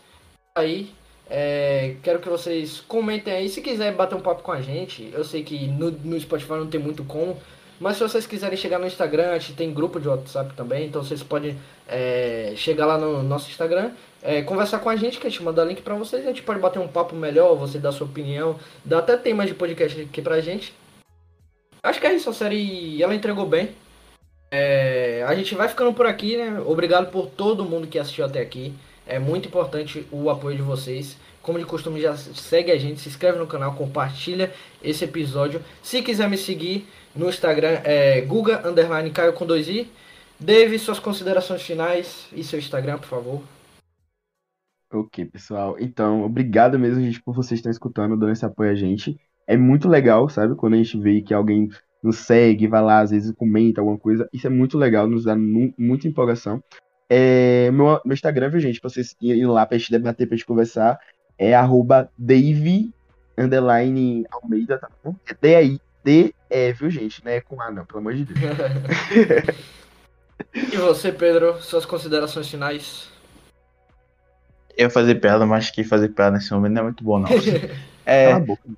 [0.56, 0.90] aí.
[1.28, 3.48] É, quero que vocês comentem aí.
[3.48, 6.66] Se quiser bater um papo com a gente, eu sei que no, no Spotify não
[6.66, 7.36] tem muito como.
[7.80, 11.02] Mas se vocês quiserem chegar no Instagram, a gente tem grupo de WhatsApp também, então
[11.02, 11.58] vocês podem
[11.88, 13.90] é, chegar lá no nosso Instagram,
[14.22, 16.60] é, conversar com a gente, que a gente manda link pra vocês, a gente pode
[16.60, 20.40] bater um papo melhor, você dá sua opinião, dá até temas de podcast aqui pra
[20.40, 20.72] gente.
[21.82, 23.70] Acho que é isso, a série ela entregou bem.
[24.48, 26.62] É, a gente vai ficando por aqui, né?
[26.64, 28.72] Obrigado por todo mundo que assistiu até aqui.
[29.06, 31.16] É muito importante o apoio de vocês.
[31.42, 35.60] Como de costume, já segue a gente, se inscreve no canal, compartilha esse episódio.
[35.82, 36.86] Se quiser me seguir
[37.16, 39.90] no Instagram, é Guga Underline Caio com dois i.
[40.38, 43.42] Dave, suas considerações finais e seu Instagram, por favor.
[44.92, 45.76] Ok, pessoal.
[45.80, 49.18] Então, obrigado mesmo, gente, por vocês estarem escutando, dando esse apoio a gente.
[49.46, 50.54] É muito legal, sabe?
[50.54, 51.68] Quando a gente vê que alguém
[52.02, 54.28] nos segue, vai lá, às vezes comenta alguma coisa.
[54.32, 56.62] Isso é muito legal, nos dá mu- muita empolgação.
[57.08, 58.80] É, meu, meu Instagram, viu, gente?
[58.80, 60.98] Pra vocês irem lá pra gente debater, pra gente conversar,
[61.38, 62.92] é arroba Dave
[63.36, 65.14] underline Almeida, tá bom?
[65.28, 67.24] É D aí, D é, viu, gente?
[67.24, 68.40] Não é com A, não, pelo amor de Deus.
[70.54, 73.08] e você, Pedro, suas considerações finais?
[74.76, 77.28] Eu fazer piada, mas que fazer piada nesse momento não é muito bom, não.
[78.06, 78.32] é,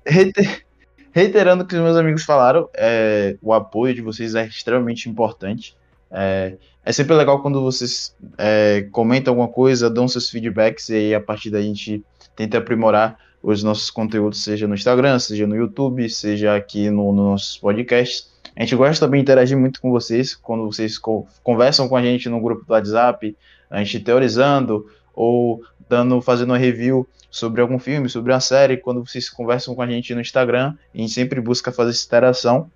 [0.05, 0.65] reiter,
[1.11, 5.75] reiterando o que os meus amigos falaram, é, o apoio de vocês é extremamente importante.
[6.11, 11.15] É, é sempre legal quando vocês é, comentam alguma coisa, dão seus feedbacks e aí
[11.15, 12.03] a partir daí a gente
[12.35, 17.31] tenta aprimorar os nossos conteúdos, seja no Instagram, seja no YouTube, seja aqui no, no
[17.31, 18.33] nossos podcasts.
[18.55, 22.01] A gente gosta também de interagir muito com vocês, quando vocês co conversam com a
[22.01, 23.35] gente no grupo do WhatsApp,
[23.69, 29.05] a gente teorizando ou dando, fazendo uma review sobre algum filme, sobre uma série, quando
[29.05, 32.71] vocês conversam com a gente no Instagram, a gente sempre busca fazer essa interação.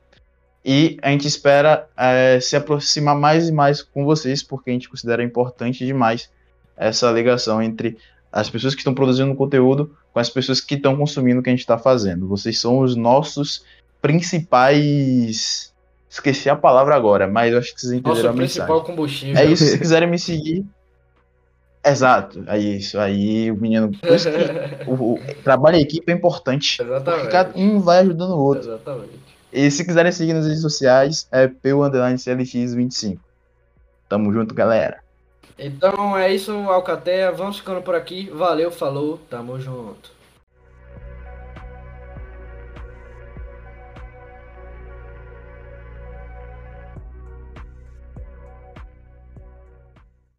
[0.72, 4.88] E a gente espera é, se aproximar mais e mais com vocês, porque a gente
[4.88, 6.30] considera importante demais
[6.78, 7.98] essa ligação entre
[8.32, 11.54] as pessoas que estão produzindo conteúdo com as pessoas que estão consumindo o que a
[11.54, 12.28] gente está fazendo.
[12.28, 13.66] Vocês são os nossos
[14.00, 15.74] principais.
[16.08, 18.68] Esqueci a palavra agora, mas eu acho que vocês entenderam Nosso a mensagem.
[18.68, 19.38] principal combustível.
[19.38, 20.64] É isso, se quiserem me seguir.
[21.84, 23.00] Exato, é isso.
[23.00, 23.90] Aí o menino.
[24.86, 26.80] o, o, trabalho em equipe é importante.
[26.80, 27.32] Exatamente.
[27.32, 28.70] Cada um vai ajudando o outro.
[28.70, 29.39] Exatamente.
[29.52, 33.18] E se quiserem seguir nas redes sociais, é PU_CLX25.
[34.08, 35.02] Tamo junto, galera.
[35.58, 37.32] Então é isso, Alcateia.
[37.32, 38.30] Vamos ficando por aqui.
[38.30, 40.19] Valeu, falou, tamo junto.